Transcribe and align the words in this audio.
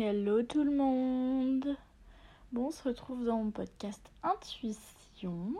Hello 0.00 0.44
tout 0.44 0.62
le 0.62 0.70
monde 0.70 1.76
Bon, 2.52 2.66
on 2.66 2.70
se 2.70 2.84
retrouve 2.84 3.24
dans 3.24 3.42
mon 3.42 3.50
podcast 3.50 4.00
Intuition. 4.22 5.54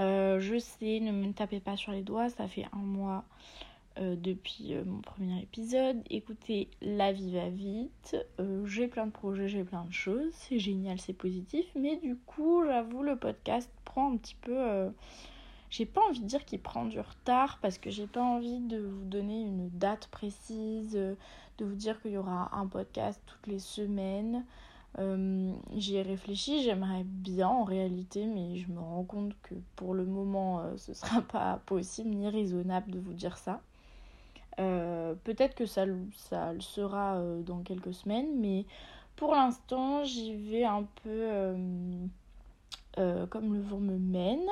Euh, 0.00 0.40
je 0.40 0.58
sais, 0.58 1.00
ne 1.00 1.12
me 1.12 1.34
tapez 1.34 1.60
pas 1.60 1.76
sur 1.76 1.92
les 1.92 2.00
doigts, 2.00 2.30
ça 2.30 2.48
fait 2.48 2.64
un 2.72 2.78
mois 2.78 3.26
euh, 3.98 4.16
depuis 4.16 4.74
euh, 4.74 4.84
mon 4.84 5.00
premier 5.00 5.42
épisode. 5.42 6.02
Écoutez, 6.10 6.68
la 6.80 7.12
vie 7.12 7.32
va 7.32 7.48
vite, 7.48 8.16
j'ai 8.64 8.88
plein 8.88 9.06
de 9.06 9.12
projets, 9.12 9.48
j'ai 9.48 9.64
plein 9.64 9.84
de 9.84 9.92
choses, 9.92 10.32
c'est 10.32 10.58
génial, 10.58 11.00
c'est 11.00 11.12
positif, 11.12 11.66
mais 11.74 11.96
du 11.96 12.16
coup, 12.16 12.64
j'avoue, 12.66 13.02
le 13.02 13.16
podcast 13.16 13.70
prend 13.84 14.12
un 14.12 14.16
petit 14.16 14.36
peu... 14.36 14.92
j'ai 15.70 15.86
pas 15.86 16.00
envie 16.08 16.20
de 16.20 16.26
dire 16.26 16.44
qu'il 16.44 16.60
prend 16.60 16.84
du 16.84 17.00
retard 17.00 17.58
parce 17.62 17.78
que 17.78 17.90
j'ai 17.90 18.06
pas 18.06 18.22
envie 18.22 18.60
de 18.60 18.78
vous 18.78 19.04
donner 19.04 19.42
une 19.42 19.68
date 19.70 20.08
précise, 20.08 20.92
de 20.92 21.64
vous 21.64 21.74
dire 21.74 22.00
qu'il 22.02 22.12
y 22.12 22.18
aura 22.18 22.56
un 22.56 22.66
podcast 22.66 23.20
toutes 23.26 23.46
les 23.46 23.58
semaines. 23.58 24.44
Euh, 24.98 25.52
j'y 25.74 25.96
ai 25.96 26.02
réfléchi, 26.02 26.62
j'aimerais 26.62 27.02
bien 27.04 27.48
en 27.48 27.64
réalité, 27.64 28.26
mais 28.26 28.56
je 28.56 28.70
me 28.70 28.78
rends 28.78 29.02
compte 29.02 29.34
que 29.42 29.54
pour 29.76 29.94
le 29.94 30.04
moment, 30.04 30.60
euh, 30.60 30.76
ce 30.76 30.94
sera 30.94 31.20
pas 31.32 31.60
possible 31.66 32.10
ni 32.10 32.28
raisonnable 32.28 32.90
de 32.90 33.00
vous 33.00 33.12
dire 33.12 33.36
ça. 33.36 33.60
Euh, 34.60 35.14
peut-être 35.24 35.54
que 35.54 35.66
ça, 35.66 35.84
le 35.84 36.00
sera 36.60 37.20
dans 37.44 37.60
quelques 37.60 37.94
semaines, 37.94 38.38
mais 38.38 38.66
pour 39.16 39.34
l'instant, 39.34 40.04
j'y 40.04 40.34
vais 40.34 40.64
un 40.64 40.84
peu 41.02 41.28
comme 42.96 43.54
le 43.54 43.60
vent 43.60 43.80
me 43.80 43.98
mène. 43.98 44.46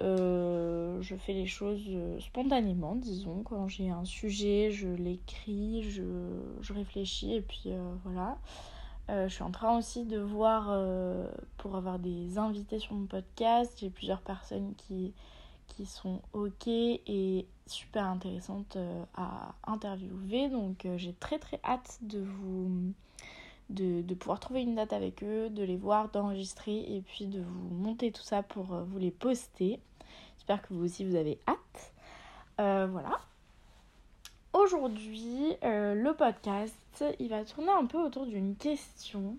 je 0.00 1.16
fais 1.16 1.32
les 1.32 1.46
choses 1.46 1.88
spontanément, 2.20 2.96
disons. 2.96 3.42
Quand 3.44 3.68
j'ai 3.68 3.90
un 3.90 4.04
sujet, 4.04 4.70
je 4.70 4.88
l'écris, 4.88 5.82
je, 5.82 6.02
je, 6.60 6.72
réfléchis 6.72 7.34
et 7.34 7.42
puis 7.42 7.70
voilà. 8.04 8.38
Euh, 9.10 9.28
je 9.28 9.34
suis 9.34 9.42
en 9.42 9.50
train 9.50 9.76
aussi 9.76 10.04
de 10.04 10.18
voir 10.18 10.68
euh, 10.70 11.28
pour 11.58 11.76
avoir 11.76 11.98
des 11.98 12.38
invités 12.38 12.78
sur 12.78 12.94
mon 12.94 13.06
podcast. 13.06 13.76
J'ai 13.78 13.90
plusieurs 13.90 14.20
personnes 14.20 14.74
qui, 14.76 15.12
qui 15.76 15.86
sont 15.86 16.20
ok 16.32 16.68
et 16.68 17.46
super 17.66 18.04
intéressantes 18.04 18.76
euh, 18.76 19.04
à 19.16 19.54
interviewer. 19.66 20.48
Donc 20.48 20.86
j'ai 20.96 21.14
très 21.14 21.38
très 21.38 21.60
hâte 21.64 21.98
de 22.02 22.20
vous 22.20 22.92
de, 23.70 24.02
de, 24.02 24.14
pouvoir 24.14 24.38
trouver 24.38 24.62
une 24.62 24.74
date 24.74 24.92
avec 24.92 25.22
eux, 25.22 25.48
de 25.48 25.62
les 25.62 25.76
voir, 25.76 26.10
d'enregistrer 26.10 26.76
et 26.76 27.00
puis 27.00 27.26
de 27.26 27.40
vous 27.40 27.74
monter 27.74 28.12
tout 28.12 28.22
ça 28.22 28.42
pour 28.42 28.64
vous 28.64 28.98
les 28.98 29.10
poster. 29.10 29.80
J'espère 30.36 30.60
que 30.60 30.74
vous 30.74 30.84
aussi 30.84 31.04
vous 31.04 31.16
avez 31.16 31.38
hâte. 31.48 31.92
voilà. 32.58 33.20
Aujourd'hui, 34.52 35.56
le 35.62 36.12
podcast 36.12 36.74
il 37.18 37.28
va 37.28 37.44
tourner 37.44 37.70
un 37.70 37.86
peu 37.86 37.98
autour 37.98 38.26
d'une 38.26 38.56
question 38.56 39.36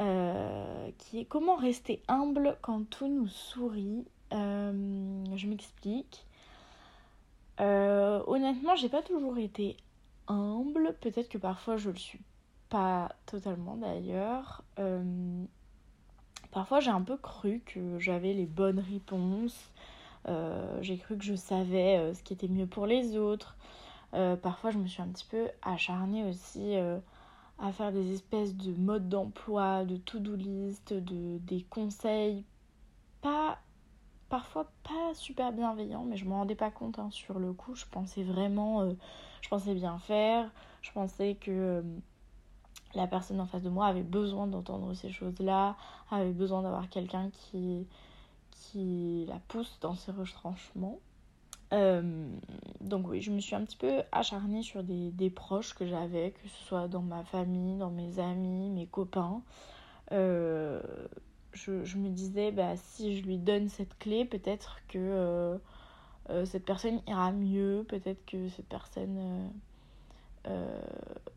euh, 0.00 0.90
qui 0.98 1.20
est 1.20 1.24
comment 1.24 1.56
rester 1.56 2.02
humble 2.08 2.56
quand 2.62 2.88
tout 2.90 3.08
nous 3.08 3.28
sourit. 3.28 4.04
Euh, 4.34 5.24
je 5.36 5.46
m'explique. 5.46 6.26
Euh, 7.60 8.22
honnêtement, 8.26 8.74
j'ai 8.76 8.88
pas 8.88 9.02
toujours 9.02 9.38
été 9.38 9.76
humble. 10.28 10.96
Peut-être 11.00 11.28
que 11.28 11.38
parfois 11.38 11.76
je 11.76 11.90
le 11.90 11.96
suis 11.96 12.20
pas 12.68 13.14
totalement 13.26 13.76
d'ailleurs. 13.76 14.64
parfois 16.50 16.80
j'ai 16.80 16.90
un 16.90 17.02
peu 17.02 17.16
cru 17.16 17.62
que 17.64 17.98
j'avais 17.98 18.32
les 18.32 18.46
bonnes 18.46 18.80
réponses. 18.80 19.70
j'ai 20.80 20.98
cru 20.98 21.16
que 21.16 21.24
je 21.24 21.34
savais 21.34 22.12
ce 22.14 22.22
qui 22.22 22.32
était 22.32 22.48
mieux 22.48 22.66
pour 22.66 22.86
les 22.86 23.16
autres. 23.16 23.56
Euh, 24.14 24.36
parfois, 24.36 24.70
je 24.70 24.78
me 24.78 24.86
suis 24.86 25.02
un 25.02 25.08
petit 25.08 25.26
peu 25.28 25.48
acharnée 25.62 26.24
aussi 26.24 26.76
euh, 26.76 26.98
à 27.58 27.72
faire 27.72 27.92
des 27.92 28.12
espèces 28.12 28.54
de 28.54 28.72
modes 28.72 29.08
d'emploi, 29.08 29.84
de 29.84 29.96
to-do 29.96 30.36
list, 30.36 30.92
de, 30.92 31.38
des 31.38 31.62
conseils 31.62 32.44
pas 33.22 33.58
parfois 34.34 34.66
pas 34.82 35.14
super 35.14 35.52
bienveillants, 35.52 36.02
mais 36.02 36.16
je 36.16 36.24
m'en 36.24 36.38
rendais 36.38 36.56
pas 36.56 36.72
compte 36.72 36.98
hein, 36.98 37.08
sur 37.12 37.38
le 37.38 37.52
coup. 37.52 37.76
Je 37.76 37.84
pensais 37.88 38.24
vraiment, 38.24 38.80
euh, 38.80 38.92
je 39.42 39.48
pensais 39.48 39.74
bien 39.74 39.96
faire, 40.00 40.50
je 40.82 40.90
pensais 40.90 41.36
que 41.36 41.84
la 42.96 43.06
personne 43.06 43.40
en 43.40 43.46
face 43.46 43.62
de 43.62 43.68
moi 43.68 43.86
avait 43.86 44.02
besoin 44.02 44.48
d'entendre 44.48 44.92
ces 44.94 45.08
choses-là, 45.08 45.76
avait 46.10 46.32
besoin 46.32 46.62
d'avoir 46.62 46.88
quelqu'un 46.88 47.30
qui, 47.30 47.86
qui 48.50 49.24
la 49.28 49.38
pousse 49.46 49.78
dans 49.80 49.94
ses 49.94 50.10
retranchements. 50.10 50.98
Euh, 51.72 52.26
donc 52.80 53.06
oui, 53.06 53.20
je 53.20 53.30
me 53.30 53.38
suis 53.38 53.54
un 53.54 53.64
petit 53.64 53.76
peu 53.76 54.02
acharnée 54.10 54.62
sur 54.62 54.82
des, 54.82 55.30
proches 55.30 55.74
que 55.74 55.86
j'avais, 55.86 56.32
que 56.32 56.48
ce 56.48 56.64
soit 56.64 56.88
dans 56.88 57.02
ma 57.02 57.22
famille, 57.22 57.78
dans 57.78 57.90
mes 57.90 58.18
amis, 58.18 58.68
mes 58.70 58.86
copains. 58.88 59.42
Euh, 61.68 61.84
je, 61.84 61.96
me 61.98 62.08
disais, 62.08 62.52
bah, 62.52 62.76
si 62.76 63.16
je 63.16 63.24
lui 63.24 63.38
donne 63.38 63.68
cette 63.68 63.96
clé, 63.98 64.24
peut-être 64.24 64.78
que 64.88 64.98
euh, 64.98 66.44
cette 66.46 66.64
personne 66.64 67.00
ira 67.06 67.32
mieux, 67.32 67.84
peut-être 67.88 68.24
que 68.26 68.48
cette 68.50 68.68
personne 68.68 69.50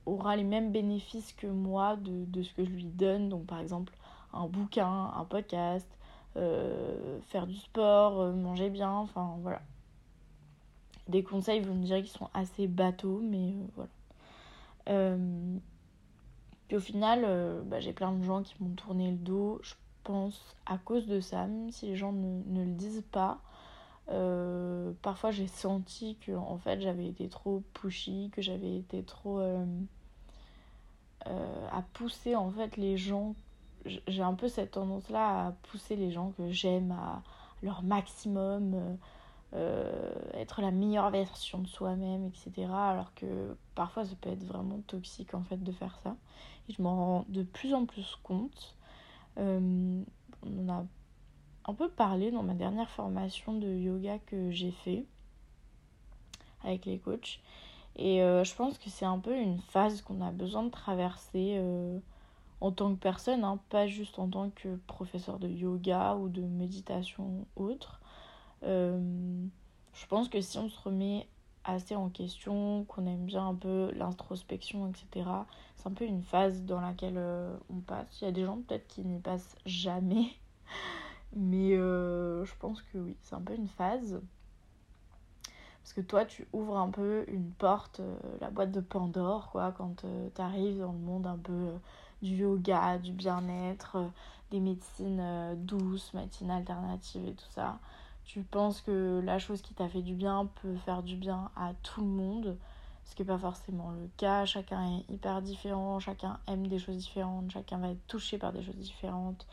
aura 0.05 0.35
les 0.35 0.43
mêmes 0.43 0.71
bénéfices 0.71 1.33
que 1.33 1.47
moi 1.47 1.95
de, 1.95 2.25
de, 2.25 2.43
ce 2.43 2.53
que 2.53 2.65
je 2.65 2.71
lui 2.71 2.85
donne. 2.85 3.29
Donc 3.29 3.45
par 3.45 3.59
exemple, 3.59 3.93
un 4.33 4.47
bouquin, 4.47 5.11
un 5.15 5.25
podcast, 5.25 5.87
faire 6.35 7.47
du 7.47 7.55
sport, 7.55 8.33
manger 8.33 8.69
bien, 8.69 8.91
enfin 8.91 9.37
voilà 9.41 9.61
des 11.07 11.23
conseils, 11.23 11.61
vous 11.61 11.73
me 11.73 11.83
direz 11.83 12.03
qu'ils 12.03 12.17
sont 12.17 12.29
assez 12.33 12.67
bateaux, 12.67 13.19
mais 13.21 13.51
euh, 13.51 13.67
voilà. 13.75 13.89
Euh, 14.89 15.57
puis 16.67 16.77
au 16.77 16.79
final, 16.79 17.23
euh, 17.25 17.61
bah, 17.63 17.79
j'ai 17.79 17.93
plein 17.93 18.11
de 18.11 18.23
gens 18.23 18.43
qui 18.43 18.55
m'ont 18.59 18.75
tourné 18.75 19.11
le 19.11 19.17
dos, 19.17 19.61
pense, 20.07 20.55
à 20.65 20.77
cause 20.77 21.05
de 21.05 21.19
ça, 21.19 21.45
même 21.45 21.71
si 21.71 21.87
les 21.87 21.95
gens 21.95 22.11
ne, 22.11 22.63
le 22.63 22.71
disent 22.71 23.03
pas. 23.11 23.39
parfois 25.01 25.31
j'ai 25.31 25.47
senti 25.47 26.17
que 26.25 26.31
en 26.31 26.57
fait 26.57 26.81
j'avais 26.81 27.07
été 27.07 27.27
trop 27.29 27.61
pushy, 27.73 28.31
que 28.33 28.41
j'avais 28.41 28.77
été 28.77 29.03
trop 29.03 29.41
à 31.25 31.81
pousser 31.93 32.35
en 32.35 32.51
fait 32.51 32.77
les 32.77 32.97
gens. 32.97 33.35
J'ai 33.85 34.23
un 34.23 34.33
peu 34.33 34.47
cette 34.47 34.71
tendance 34.71 35.09
là 35.09 35.47
à 35.47 35.51
pousser 35.69 35.95
les 35.95 36.11
gens 36.11 36.31
que 36.37 36.49
j'aime 36.51 36.91
à 36.91 37.21
leur 37.61 37.83
maximum. 37.83 38.97
Euh, 39.53 40.11
être 40.33 40.61
la 40.61 40.71
meilleure 40.71 41.09
version 41.09 41.59
de 41.59 41.67
soi-même, 41.67 42.25
etc. 42.25 42.67
Alors 42.69 43.13
que 43.15 43.55
parfois 43.75 44.03
ça 44.03 44.13
peut 44.19 44.29
être 44.29 44.43
vraiment 44.43 44.81
toxique 44.87 45.33
en 45.33 45.43
fait 45.43 45.63
de 45.63 45.71
faire 45.71 45.97
ça. 46.03 46.17
Et 46.67 46.73
je 46.73 46.81
m'en 46.81 46.95
rends 46.95 47.25
de 47.29 47.43
plus 47.43 47.73
en 47.73 47.85
plus 47.85 48.17
compte. 48.23 48.75
Euh, 49.37 50.03
on 50.43 50.69
a 50.69 50.85
un 51.65 51.73
peu 51.73 51.89
parlé 51.89 52.31
dans 52.31 52.43
ma 52.43 52.53
dernière 52.53 52.89
formation 52.89 53.57
de 53.57 53.67
yoga 53.67 54.19
que 54.19 54.51
j'ai 54.51 54.71
fait 54.71 55.05
avec 56.63 56.85
les 56.85 56.99
coachs. 56.99 57.39
Et 57.95 58.21
euh, 58.21 58.43
je 58.43 58.55
pense 58.55 58.77
que 58.77 58.89
c'est 58.89 59.05
un 59.05 59.19
peu 59.19 59.35
une 59.35 59.59
phase 59.59 60.01
qu'on 60.01 60.21
a 60.21 60.31
besoin 60.31 60.63
de 60.63 60.69
traverser 60.69 61.59
en 62.61 62.71
tant 62.71 62.93
que 62.93 62.99
personne, 62.99 63.43
hein, 63.43 63.59
pas 63.69 63.87
juste 63.87 64.19
en 64.19 64.27
tant 64.27 64.49
que 64.49 64.75
professeur 64.87 65.39
de 65.39 65.47
yoga 65.47 66.15
ou 66.15 66.29
de 66.29 66.41
méditation 66.41 67.45
autre. 67.55 68.01
Euh, 68.63 69.45
je 69.93 70.05
pense 70.07 70.29
que 70.29 70.41
si 70.41 70.57
on 70.57 70.69
se 70.69 70.79
remet 70.79 71.27
assez 71.67 71.95
en 71.95 72.09
question, 72.09 72.85
qu'on 72.85 73.05
aime 73.05 73.25
bien 73.25 73.47
un 73.47 73.55
peu 73.55 73.91
l'introspection, 73.95 74.89
etc., 74.89 75.29
c'est 75.75 75.87
un 75.87 75.93
peu 75.93 76.05
une 76.05 76.23
phase 76.23 76.63
dans 76.63 76.81
laquelle 76.81 77.17
euh, 77.17 77.55
on 77.69 77.79
passe. 77.79 78.07
Il 78.21 78.25
y 78.25 78.27
a 78.27 78.31
des 78.31 78.45
gens 78.45 78.57
peut-être 78.57 78.87
qui 78.87 79.01
n'y 79.01 79.19
passent 79.19 79.55
jamais, 79.65 80.27
mais 81.35 81.73
euh, 81.75 82.45
je 82.45 82.53
pense 82.59 82.81
que 82.81 82.97
oui, 82.97 83.15
c'est 83.21 83.35
un 83.35 83.41
peu 83.41 83.53
une 83.53 83.67
phase. 83.67 84.21
Parce 85.83 85.93
que 85.93 86.01
toi, 86.01 86.25
tu 86.25 86.47
ouvres 86.51 86.77
un 86.77 86.89
peu 86.89 87.23
une 87.27 87.51
porte, 87.51 88.01
la 88.41 88.49
boîte 88.49 88.71
de 88.71 88.81
Pandore, 88.81 89.49
quoi, 89.51 89.71
quand 89.71 90.03
tu 90.35 90.41
arrives 90.41 90.79
dans 90.79 90.91
le 90.91 90.97
monde 90.97 91.27
un 91.27 91.37
peu 91.37 91.71
du 92.21 92.35
yoga, 92.35 92.97
du 92.97 93.13
bien-être, 93.13 93.97
des 94.51 94.59
médecines 94.59 95.55
douces, 95.55 96.13
médecines 96.13 96.51
alternatives 96.51 97.25
et 97.25 97.33
tout 97.33 97.49
ça 97.51 97.79
tu 98.27 98.41
penses 98.41 98.81
que 98.81 99.21
la 99.23 99.39
chose 99.39 99.61
qui 99.61 99.73
t'a 99.73 99.87
fait 99.87 100.01
du 100.01 100.13
bien 100.13 100.49
peut 100.61 100.75
faire 100.85 101.01
du 101.01 101.15
bien 101.15 101.49
à 101.55 101.73
tout 101.81 102.01
le 102.01 102.07
monde, 102.07 102.57
ce 103.05 103.15
qui 103.15 103.21
n'est 103.21 103.27
pas 103.27 103.37
forcément 103.37 103.91
le 103.91 104.09
cas. 104.17 104.45
Chacun 104.45 104.97
est 104.97 105.09
hyper 105.09 105.41
différent, 105.41 105.99
chacun 105.99 106.37
aime 106.45 106.67
des 106.67 106.77
choses 106.77 106.97
différentes, 106.97 107.49
chacun 107.51 107.77
va 107.77 107.89
être 107.89 108.05
touché 108.07 108.37
par 108.37 108.51
des 108.51 108.61
choses 108.61 108.75
différentes. 108.75 109.47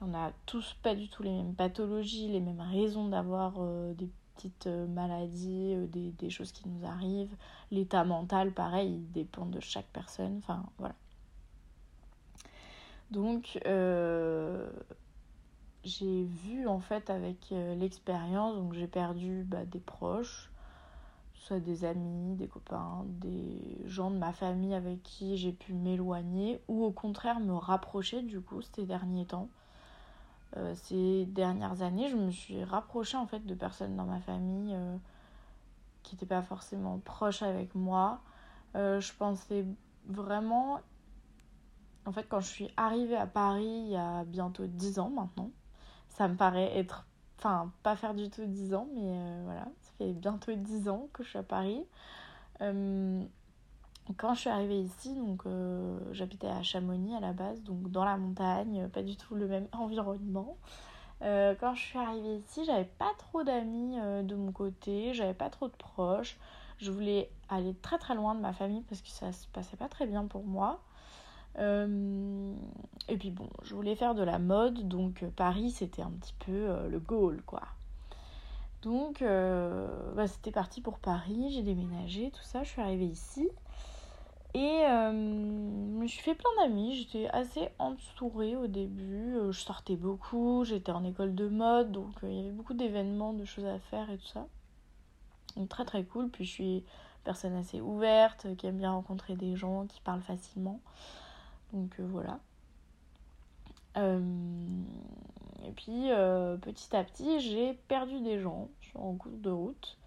On 0.00 0.06
n'a 0.06 0.32
tous 0.46 0.76
pas 0.82 0.94
du 0.94 1.08
tout 1.08 1.24
les 1.24 1.30
mêmes 1.30 1.54
pathologies, 1.54 2.28
les 2.28 2.40
mêmes 2.40 2.60
raisons 2.60 3.08
d'avoir 3.08 3.54
euh, 3.58 3.92
des 3.94 4.08
petites 4.36 4.66
maladies, 4.66 5.74
des, 5.88 6.12
des, 6.12 6.30
choses 6.30 6.52
qui 6.52 6.68
nous 6.68 6.86
arrivent. 6.86 7.34
L'état 7.72 8.04
mental, 8.04 8.52
pareil, 8.52 8.94
il 8.94 9.12
dépend 9.12 9.46
de 9.46 9.58
chaque 9.60 9.86
personne. 9.92 10.38
Enfin, 10.38 10.64
voilà. 10.78 10.94
Donc, 13.10 13.60
j'ai 15.84 16.24
vu 16.24 16.66
en 16.68 16.80
fait 16.80 17.10
avec 17.10 17.50
l'expérience, 17.50 18.56
donc 18.56 18.74
j'ai 18.74 18.86
perdu 18.86 19.44
bah, 19.44 19.64
des 19.64 19.80
proches, 19.80 20.52
soit 21.34 21.58
des 21.58 21.84
amis, 21.84 22.36
des 22.36 22.46
copains, 22.46 23.04
des 23.06 23.80
gens 23.86 24.10
de 24.10 24.16
ma 24.16 24.32
famille 24.32 24.74
avec 24.74 25.02
qui 25.02 25.36
j'ai 25.36 25.52
pu 25.52 25.72
m'éloigner 25.72 26.60
ou 26.68 26.84
au 26.84 26.92
contraire 26.92 27.40
me 27.40 27.54
rapprocher 27.54 28.22
du 28.22 28.40
coup 28.40 28.62
ces 28.62 28.86
derniers 28.86 29.26
temps. 29.26 29.48
Euh, 30.56 30.74
ces 30.76 31.26
dernières 31.26 31.82
années, 31.82 32.08
je 32.08 32.16
me 32.16 32.30
suis 32.30 32.62
rapprochée 32.62 33.16
en 33.16 33.26
fait 33.26 33.44
de 33.44 33.54
personnes 33.54 33.96
dans 33.96 34.04
ma 34.04 34.20
famille 34.20 34.74
euh, 34.74 34.96
qui 36.02 36.14
n'étaient 36.14 36.26
pas 36.26 36.42
forcément 36.42 36.98
proches 36.98 37.42
avec 37.42 37.74
moi. 37.74 38.20
Euh, 38.76 39.00
je 39.00 39.12
pensais 39.14 39.64
vraiment, 40.06 40.80
en 42.06 42.12
fait, 42.12 42.28
quand 42.28 42.40
je 42.40 42.48
suis 42.48 42.68
arrivée 42.76 43.16
à 43.16 43.26
Paris 43.26 43.64
il 43.64 43.88
y 43.88 43.96
a 43.96 44.24
bientôt 44.24 44.66
10 44.66 44.98
ans 45.00 45.10
maintenant, 45.10 45.50
ça 46.16 46.28
me 46.28 46.36
paraît 46.36 46.76
être, 46.78 47.06
enfin, 47.38 47.72
pas 47.82 47.96
faire 47.96 48.14
du 48.14 48.30
tout 48.30 48.44
10 48.44 48.74
ans, 48.74 48.88
mais 48.94 49.42
voilà, 49.44 49.66
bientôt 50.00 50.52
10 50.52 50.88
ans 50.88 51.08
que 51.12 51.22
je 51.22 51.30
suis 51.30 51.38
à 51.38 51.42
Paris. 51.42 51.84
Euh, 52.60 53.22
quand 54.16 54.34
je 54.34 54.40
suis 54.40 54.50
arrivée 54.50 54.80
ici, 54.80 55.14
donc 55.14 55.46
euh, 55.46 55.98
j'habitais 56.12 56.48
à 56.48 56.62
Chamonix 56.62 57.14
à 57.14 57.20
la 57.20 57.32
base, 57.32 57.62
donc 57.62 57.90
dans 57.90 58.04
la 58.04 58.16
montagne, 58.16 58.88
pas 58.88 59.02
du 59.02 59.16
tout 59.16 59.34
le 59.34 59.46
même 59.46 59.68
environnement. 59.72 60.56
Euh, 61.22 61.54
quand 61.60 61.74
je 61.74 61.82
suis 61.82 61.98
arrivée 61.98 62.36
ici, 62.36 62.64
j'avais 62.64 62.88
pas 62.98 63.12
trop 63.18 63.44
d'amis 63.44 63.96
de 64.24 64.34
mon 64.34 64.50
côté, 64.50 65.14
j'avais 65.14 65.34
pas 65.34 65.50
trop 65.50 65.68
de 65.68 65.76
proches. 65.76 66.36
Je 66.78 66.90
voulais 66.90 67.30
aller 67.48 67.74
très 67.74 67.98
très 67.98 68.16
loin 68.16 68.34
de 68.34 68.40
ma 68.40 68.52
famille 68.52 68.82
parce 68.88 69.02
que 69.02 69.08
ça 69.08 69.30
se 69.30 69.46
passait 69.48 69.76
pas 69.76 69.88
très 69.88 70.06
bien 70.06 70.26
pour 70.26 70.42
moi. 70.42 70.80
Et 71.58 73.16
puis 73.18 73.30
bon, 73.30 73.48
je 73.62 73.74
voulais 73.74 73.94
faire 73.94 74.14
de 74.14 74.22
la 74.22 74.38
mode, 74.38 74.88
donc 74.88 75.24
Paris 75.36 75.70
c'était 75.70 76.02
un 76.02 76.10
petit 76.10 76.34
peu 76.44 76.88
le 76.88 76.98
goal 76.98 77.42
quoi. 77.46 77.62
Donc, 78.82 79.22
euh, 79.22 79.86
bah, 80.14 80.26
c'était 80.26 80.50
parti 80.50 80.80
pour 80.80 80.98
Paris, 80.98 81.52
j'ai 81.52 81.62
déménagé, 81.62 82.30
tout 82.32 82.42
ça, 82.42 82.64
je 82.64 82.70
suis 82.70 82.82
arrivée 82.82 83.06
ici. 83.06 83.48
Et 84.54 84.84
euh, 84.86 85.12
je 85.12 85.98
me 85.98 86.06
suis 86.06 86.20
fait 86.20 86.34
plein 86.34 86.50
d'amis, 86.58 86.96
j'étais 86.96 87.28
assez 87.28 87.70
entourée 87.78 88.54
au 88.56 88.66
début, 88.66 89.36
euh, 89.36 89.52
je 89.52 89.60
sortais 89.60 89.96
beaucoup, 89.96 90.64
j'étais 90.64 90.92
en 90.92 91.04
école 91.04 91.34
de 91.34 91.48
mode, 91.48 91.92
donc 91.92 92.10
il 92.24 92.34
y 92.34 92.40
avait 92.40 92.50
beaucoup 92.50 92.74
d'événements, 92.74 93.32
de 93.32 93.44
choses 93.46 93.64
à 93.64 93.78
faire 93.78 94.10
et 94.10 94.18
tout 94.18 94.26
ça. 94.26 94.46
Donc 95.56 95.68
très 95.68 95.84
très 95.84 96.04
cool, 96.04 96.28
puis 96.28 96.44
je 96.44 96.50
suis 96.50 96.84
personne 97.24 97.54
assez 97.54 97.80
ouverte, 97.80 98.48
qui 98.56 98.66
aime 98.66 98.78
bien 98.78 98.90
rencontrer 98.90 99.36
des 99.36 99.56
gens, 99.56 99.86
qui 99.86 100.00
parlent 100.02 100.22
facilement. 100.22 100.80
Donc 101.72 101.98
voilà. 102.00 102.38
Et 105.64 105.70
puis 105.72 106.10
euh, 106.10 106.56
petit 106.56 106.94
à 106.94 107.04
petit, 107.04 107.40
j'ai 107.40 107.74
perdu 107.88 108.20
des 108.20 108.40
gens 108.40 108.68
en 108.94 109.14
cours 109.14 109.32
de 109.32 109.50
route. 109.50 109.98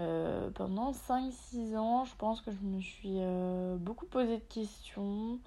Euh, 0.00 0.50
pendant 0.50 0.92
5-6 0.92 1.76
ans, 1.76 2.04
je 2.04 2.14
pense 2.16 2.40
que 2.40 2.52
je 2.52 2.60
me 2.60 2.80
suis 2.80 3.16
euh, 3.18 3.76
beaucoup 3.76 4.06
posé 4.06 4.38
de 4.38 4.44
questions. 4.44 5.38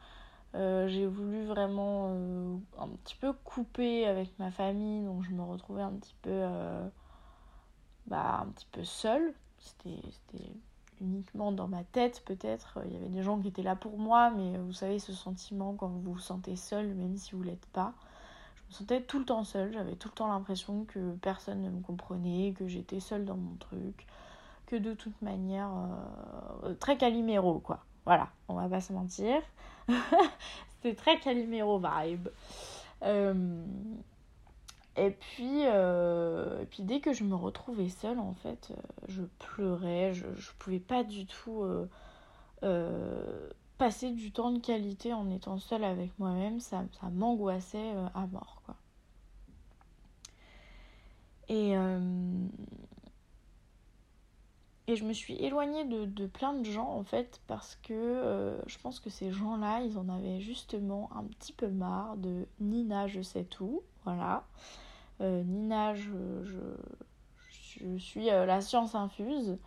j'ai 0.54 1.08
voulu 1.08 1.46
vraiment 1.46 2.10
un 2.78 2.90
petit 3.04 3.16
peu 3.16 3.32
couper 3.34 4.06
avec 4.06 4.38
ma 4.40 4.52
famille, 4.52 5.06
donc 5.06 5.24
je 5.24 5.32
me 5.32 5.44
retrouvais 5.44 5.84
un 5.84 5.94
petit 5.94 6.16
peu, 6.22 6.44
bah, 8.08 8.42
un 8.42 8.48
petit 8.48 8.68
peu 8.72 8.84
seule. 8.84 9.34
C'était 9.60 10.02
uniquement 11.02 11.52
dans 11.52 11.68
ma 11.68 11.84
tête 11.84 12.24
peut-être. 12.26 12.80
Il 12.86 12.94
y 12.94 12.96
avait 12.96 13.10
des 13.10 13.24
gens 13.24 13.40
qui 13.40 13.50
étaient 13.50 13.64
là 13.64 13.76
pour 13.76 13.98
moi, 13.98 14.32
mais 14.32 14.58
vous 14.58 14.74
savez 14.74 15.00
ce 15.00 15.14
sentiment 15.14 15.74
quand 15.74 15.88
vous 15.88 16.14
vous 16.14 16.20
sentez 16.20 16.56
seul, 16.56 16.94
même 16.94 17.18
si 17.18 17.36
vous 17.36 17.44
l'êtes 17.44 17.66
pas 17.68 17.94
me 18.72 18.76
sentais 18.76 19.02
tout 19.02 19.20
le 19.20 19.26
temps 19.26 19.44
seule. 19.44 19.74
J'avais 19.74 19.96
tout 19.96 20.08
le 20.08 20.14
temps 20.14 20.28
l'impression 20.28 20.86
que 20.86 21.14
personne 21.18 21.62
ne 21.62 21.70
me 21.70 21.82
comprenait, 21.82 22.54
que 22.58 22.68
j'étais 22.68 23.00
seule 23.00 23.26
dans 23.26 23.36
mon 23.36 23.56
truc, 23.56 24.08
que 24.66 24.76
de 24.76 24.94
toute 24.94 25.22
manière, 25.22 25.70
euh, 26.64 26.74
très 26.76 26.98
caliméro 26.98 27.60
quoi. 27.60 27.84
Voilà, 28.06 28.30
on 28.48 28.56
va 28.56 28.68
pas 28.68 28.82
se 28.82 28.94
mentir. 28.94 29.42
C'était 30.70 30.96
très 30.96 31.20
caliméro 31.20 31.80
vibe. 31.80 32.30
Euh, 33.04 33.64
et 34.98 35.12
puis, 35.12 35.66
euh, 35.66 36.66
puis 36.70 36.84
dès 36.84 37.00
que 37.00 37.14
je 37.14 37.24
me 37.24 37.36
retrouvais 37.36 37.90
seule, 37.90 38.20
en 38.20 38.34
fait, 38.34 38.74
je 39.08 39.24
pleurais, 39.40 40.14
je, 40.14 40.26
je 40.36 40.52
pouvais 40.60 40.80
pas 40.80 41.04
du 41.04 41.26
tout 41.26 41.64
passer 43.82 44.12
du 44.12 44.32
temps 44.32 44.52
de 44.52 44.60
qualité 44.60 45.12
en 45.12 45.28
étant 45.32 45.58
seule 45.58 45.84
avec 45.84 46.12
moi-même, 46.20 46.60
ça, 46.60 46.84
m'angoissait 47.14 47.96
euh, 47.96 48.06
à 48.14 48.28
mort. 48.28 48.62
Et, 51.50 51.76
euh, 51.76 52.46
je 54.88 55.04
me 55.04 55.14
suis 55.14 55.34
éloignée 55.34 55.84
de, 55.86 56.28
plein 56.28 56.54
de 56.54 56.64
gens 56.64 56.90
en 56.90 57.04
fait 57.04 57.42
parce 57.48 57.76
que 57.82 57.94
euh, 57.94 58.62
je 58.68 58.78
pense 58.78 59.00
que 59.00 59.10
ces 59.10 59.32
gens-là, 59.32 59.82
ils 59.82 59.98
en 59.98 60.10
avaient 60.10 60.42
justement 60.42 61.10
un 61.16 61.24
petit 61.24 61.54
peu 61.54 61.68
marre 61.68 62.18
de 62.18 62.46
Nina, 62.60 63.08
je 63.08 63.24
sais 63.24 63.46
tout. 63.46 63.82
Voilà. 64.06 64.44
Nina, 65.20 65.94
je, 65.94 66.08
suis 67.98 68.26
la 68.26 68.62
science 68.62 68.96
infuse. 68.96 69.58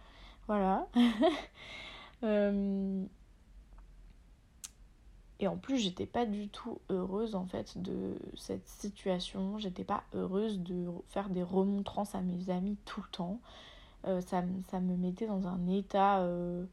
Voilà. 0.49 0.89
Et 5.41 5.49
en 5.49 5.57
plus, 5.57 5.79
j'étais 5.79 6.07
pas 6.07 6.27
du 6.27 6.49
tout 6.49 6.79
heureuse 6.91 7.35
en 7.35 7.47
fait 7.47 7.77
de 7.77 8.17
cette 8.37 8.67
situation. 8.69 9.59
J'étais 9.59 9.85
pas 9.85 10.05
heureuse 10.15 10.61
de 10.61 10.87
faire 11.09 11.29
des 11.29 11.43
remontrances 11.43 12.15
à 12.15 12.21
mes 12.21 12.51
amis 12.51 12.77
tout 12.85 13.03
le 13.03 13.09
temps. 13.09 13.41
Euh, 14.07 14.21
ça, 14.21 14.43
me 14.43 14.97
mettait 14.97 15.27
dans 15.27 15.47
un 15.49 15.67
état. 15.67 16.21
Euh, 16.21 16.65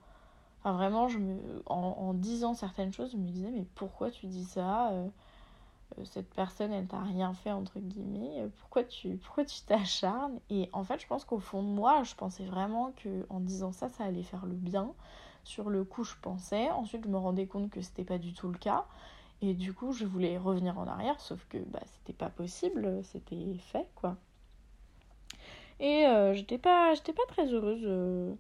vraiment, 0.64 1.08
en, 1.66 2.14
disant 2.14 2.54
certaines 2.54 2.94
choses, 2.94 3.12
je 3.12 3.18
me 3.18 3.28
disais, 3.28 3.50
mais 3.52 3.66
pourquoi 3.76 4.12
tu 4.12 4.28
dis 4.28 4.46
ça 4.46 4.92
euh, 4.92 5.08
Cette 6.06 6.34
personne, 6.34 6.72
elle 6.72 6.88
t'a 6.88 7.02
rien 7.02 7.34
fait, 7.34 7.52
entre 7.52 7.80
guillemets. 7.80 8.48
Pourquoi 8.60 8.84
tu 8.84 9.18
pourquoi 9.18 9.46
tu 9.46 9.62
t'acharnes? 9.62 10.40
Et 10.50 10.70
en 10.74 10.84
fait, 10.84 11.00
je 11.00 11.08
pense 11.08 11.26
qu'au 11.26 11.40
fond 11.40 11.64
de 11.64 11.68
moi, 11.68 12.04
je 12.04 12.16
pensais 12.16 12.46
vraiment 12.46 12.94
que 12.98 13.26
en 13.30 13.40
disant 13.40 13.72
ça, 13.72 13.90
ça 13.90 14.06
allait 14.06 14.24
faire 14.24 14.46
le 14.46 14.56
bien. 14.56 14.94
Sur 15.44 15.70
le 15.70 15.84
coup, 15.84 16.04
je 16.04 16.16
pensais. 16.22 16.70
Ensuite, 16.70 17.04
je 17.06 17.10
me 17.10 17.18
rendais 17.18 17.48
compte 17.48 17.70
que 17.70 17.82
c'était 17.82 18.04
pas 18.04 18.18
du 18.18 18.34
tout 18.34 18.48
le 18.50 18.58
cas. 18.58 18.86
Et 19.42 19.54
du 19.54 19.74
coup, 19.74 19.92
je 19.92 20.06
voulais 20.06 20.38
revenir 20.38 20.78
en 20.78 20.88
arrière, 20.88 21.20
sauf 21.20 21.46
que 21.50 21.58
bah, 21.58 21.80
c'était 21.86 22.14
pas 22.14 22.30
possible, 22.30 23.04
c'était 23.04 23.56
fait 23.56 23.88
quoi. 23.96 24.16
Et 25.80 26.06
euh, 26.06 26.36
j'étais 26.36 26.60
pas, 26.60 26.94
pas 26.94 27.26
très 27.28 27.52
heureuse. 27.52 27.82
Euh, 27.84 28.34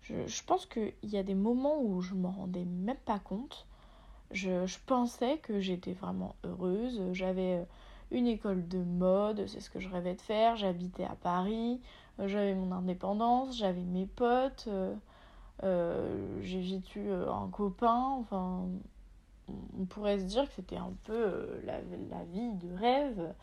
je, 0.00 0.26
je, 0.26 0.42
pense 0.44 0.64
qu'il 0.64 0.94
y 1.02 1.18
a 1.18 1.22
des 1.22 1.34
moments 1.34 1.82
où 1.82 2.00
je 2.00 2.14
m'en 2.14 2.30
rendais 2.30 2.64
même 2.64 2.96
pas 3.04 3.18
compte. 3.18 3.66
Je, 4.30 4.78
pensais 4.86 5.38
que 5.38 5.60
j'étais 5.60 5.92
vraiment 5.92 6.36
heureuse. 6.44 7.00
J'avais 7.12 7.66
une 8.10 8.26
école 8.26 8.66
de 8.68 8.78
mode, 8.78 9.46
c'est 9.46 9.60
ce 9.60 9.70
que 9.70 9.80
je 9.80 9.88
rêvais 9.88 10.14
de 10.14 10.20
faire. 10.20 10.56
J'habitais 10.56 11.04
à 11.04 11.16
Paris, 11.20 11.80
j'avais 12.18 12.54
mon 12.54 12.72
indépendance, 12.72 13.56
j'avais 13.56 13.82
mes 13.82 14.06
potes. 14.06 14.66
Euh, 14.68 14.94
euh, 15.62 16.38
j'ai 16.42 16.60
vécu 16.60 17.00
euh, 17.10 17.30
un 17.30 17.48
copain, 17.48 18.16
enfin, 18.20 18.66
on 19.78 19.84
pourrait 19.84 20.18
se 20.18 20.24
dire 20.24 20.46
que 20.46 20.54
c'était 20.54 20.76
un 20.76 20.92
peu 21.04 21.12
euh, 21.12 21.60
la, 21.64 22.24
vie 22.24 22.52
de 22.52 22.74
rêve. 22.76 23.34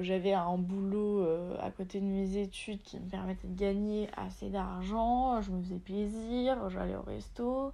J'avais 0.00 0.32
un 0.32 0.56
boulot 0.56 1.28
à 1.60 1.70
côté 1.70 2.00
de 2.00 2.06
mes 2.06 2.38
études 2.38 2.80
qui 2.80 2.98
me 2.98 3.10
permettait 3.10 3.46
de 3.46 3.58
gagner 3.58 4.08
assez 4.16 4.48
d'argent, 4.48 5.42
je 5.42 5.50
me 5.50 5.62
faisais 5.62 5.76
plaisir, 5.76 6.70
j'allais 6.70 6.96
au 6.96 7.02
resto, 7.02 7.72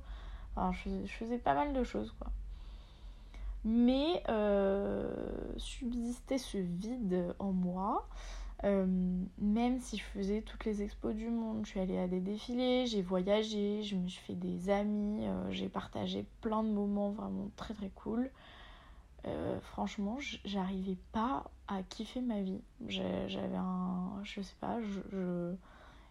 je, 0.56 1.06
faisais 1.06 1.38
pas 1.38 1.54
mal 1.54 1.72
de 1.72 1.84
choses 1.84 2.14
quoi. 2.18 2.30
Mais 3.64 4.22
subsistait 5.56 6.38
ce 6.38 6.58
vide 6.58 7.34
en 7.38 7.52
moi 7.52 8.08
euh, 8.64 8.86
même 9.38 9.80
si 9.80 9.96
je 9.96 10.04
faisais 10.04 10.40
toutes 10.42 10.64
les 10.64 10.82
expos 10.82 11.14
du 11.14 11.28
monde, 11.28 11.64
je 11.64 11.70
suis 11.70 11.80
allée 11.80 11.98
à 11.98 12.06
des 12.06 12.20
défilés, 12.20 12.86
j'ai 12.86 13.02
voyagé, 13.02 13.82
je 13.82 13.96
me 13.96 14.06
suis 14.06 14.22
fait 14.22 14.34
des 14.34 14.70
amis, 14.70 15.26
euh, 15.26 15.50
j'ai 15.50 15.68
partagé 15.68 16.24
plein 16.40 16.62
de 16.62 16.68
moments 16.68 17.10
vraiment 17.10 17.50
très 17.56 17.74
très 17.74 17.90
cool. 17.90 18.30
Euh, 19.26 19.58
franchement, 19.60 20.18
j'arrivais 20.44 20.96
pas 21.12 21.50
à 21.66 21.82
kiffer 21.82 22.20
ma 22.20 22.40
vie. 22.40 22.60
J'avais 22.88 23.56
un. 23.56 24.20
Je 24.22 24.42
sais 24.42 24.56
pas, 24.60 24.80
je. 24.80 25.54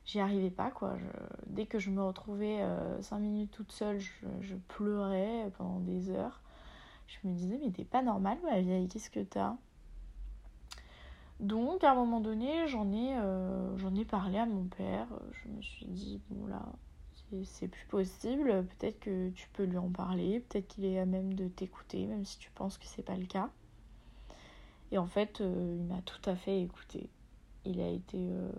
J'y 0.05 0.19
arrivais 0.19 0.49
pas 0.49 0.71
quoi. 0.71 0.95
dès 1.47 1.65
que 1.65 1.79
je 1.79 1.89
me 1.91 2.03
retrouvais 2.03 2.59
5 3.01 3.19
minutes 3.19 3.51
toute 3.51 3.71
seule, 3.71 3.99
je, 3.99 4.55
pleurais 4.67 5.51
pendant 5.57 5.79
des 5.79 6.09
heures. 6.09 6.41
Je 7.07 7.27
me 7.27 7.33
disais, 7.33 7.59
mais 7.63 7.71
t'es 7.71 7.85
pas 7.85 8.01
normal 8.01 8.37
ma 8.43 8.59
vieille, 8.61 8.87
qu'est-ce 8.87 9.09
que 9.09 9.19
t'as? 9.19 9.55
Donc 11.41 11.83
à 11.83 11.91
un 11.91 11.95
moment 11.95 12.21
donné, 12.21 12.67
j'en 12.67 12.91
ai, 12.93 13.17
euh, 13.17 13.75
j'en 13.77 13.95
ai 13.95 14.05
parlé 14.05 14.37
à 14.37 14.45
mon 14.45 14.65
père. 14.65 15.07
Je 15.31 15.49
me 15.49 15.61
suis 15.61 15.87
dit, 15.87 16.21
bon 16.29 16.45
là, 16.45 16.61
c'est 17.43 17.67
plus 17.67 17.85
possible. 17.87 18.65
Peut-être 18.67 18.99
que 18.99 19.29
tu 19.31 19.49
peux 19.53 19.63
lui 19.63 19.77
en 19.77 19.89
parler. 19.89 20.39
Peut-être 20.41 20.67
qu'il 20.67 20.85
est 20.85 20.99
à 20.99 21.05
même 21.05 21.33
de 21.33 21.47
t'écouter, 21.47 22.05
même 22.05 22.25
si 22.25 22.37
tu 22.37 22.51
penses 22.51 22.77
que 22.77 22.85
c'est 22.85 23.01
pas 23.01 23.15
le 23.15 23.25
cas. 23.25 23.49
Et 24.91 24.99
en 24.99 25.07
fait, 25.07 25.41
euh, 25.41 25.77
il 25.79 25.85
m'a 25.85 26.01
tout 26.01 26.21
à 26.29 26.35
fait 26.35 26.61
écouté. 26.61 27.09
Il 27.65 27.81
a 27.81 27.89
été, 27.89 28.17
euh, 28.17 28.51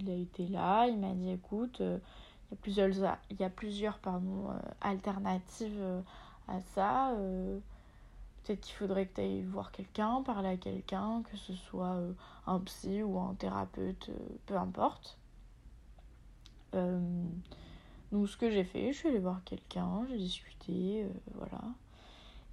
il 0.00 0.10
a 0.10 0.14
été 0.14 0.46
là. 0.48 0.86
Il 0.86 0.98
m'a 0.98 1.12
dit, 1.12 1.30
écoute, 1.30 1.80
il 1.80 2.50
y 2.50 2.54
a 2.54 2.56
plusieurs, 2.60 2.90
il 3.30 4.00
pardon, 4.02 4.48
alternatives 4.80 5.82
à 6.48 6.60
ça 6.60 7.14
Peut-être 8.44 8.60
qu'il 8.60 8.74
faudrait 8.74 9.06
que 9.06 9.14
tu 9.14 9.20
ailles 9.22 9.42
voir 9.42 9.72
quelqu'un, 9.72 10.22
parler 10.22 10.50
à 10.50 10.56
quelqu'un, 10.58 11.22
que 11.30 11.36
ce 11.36 11.54
soit 11.54 11.94
euh, 11.94 12.12
un 12.46 12.60
psy 12.60 13.02
ou 13.02 13.18
un 13.18 13.32
thérapeute, 13.34 14.10
euh, 14.10 14.36
peu 14.44 14.56
importe. 14.58 15.16
Euh, 16.74 17.00
donc 18.12 18.28
ce 18.28 18.36
que 18.36 18.50
j'ai 18.50 18.64
fait, 18.64 18.92
je 18.92 18.98
suis 18.98 19.08
allée 19.08 19.18
voir 19.18 19.42
quelqu'un, 19.44 20.04
j'ai 20.10 20.18
discuté, 20.18 21.06
voilà. 21.34 21.62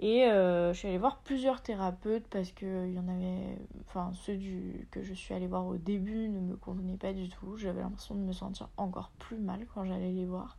Et 0.01 0.23
je 0.25 0.71
suis 0.73 0.87
allée 0.87 0.97
voir 0.97 1.19
plusieurs 1.19 1.61
thérapeutes 1.61 2.25
parce 2.31 2.51
que 2.51 2.87
il 2.87 2.95
y 2.95 2.99
en 2.99 3.07
avait, 3.07 3.55
enfin 3.81 4.11
ceux 4.15 4.35
du, 4.35 4.87
que 4.89 5.03
je 5.03 5.13
suis 5.13 5.35
allée 5.35 5.45
voir 5.45 5.67
au 5.67 5.77
début 5.77 6.27
ne 6.27 6.39
me 6.39 6.55
convenaient 6.55 6.97
pas 6.97 7.13
du 7.13 7.29
tout. 7.29 7.55
J'avais 7.55 7.81
l'impression 7.81 8.15
de 8.15 8.21
me 8.21 8.33
sentir 8.33 8.69
encore 8.77 9.11
plus 9.19 9.37
mal 9.37 9.67
quand 9.75 9.85
j'allais 9.85 10.11
les 10.11 10.25
voir. 10.25 10.57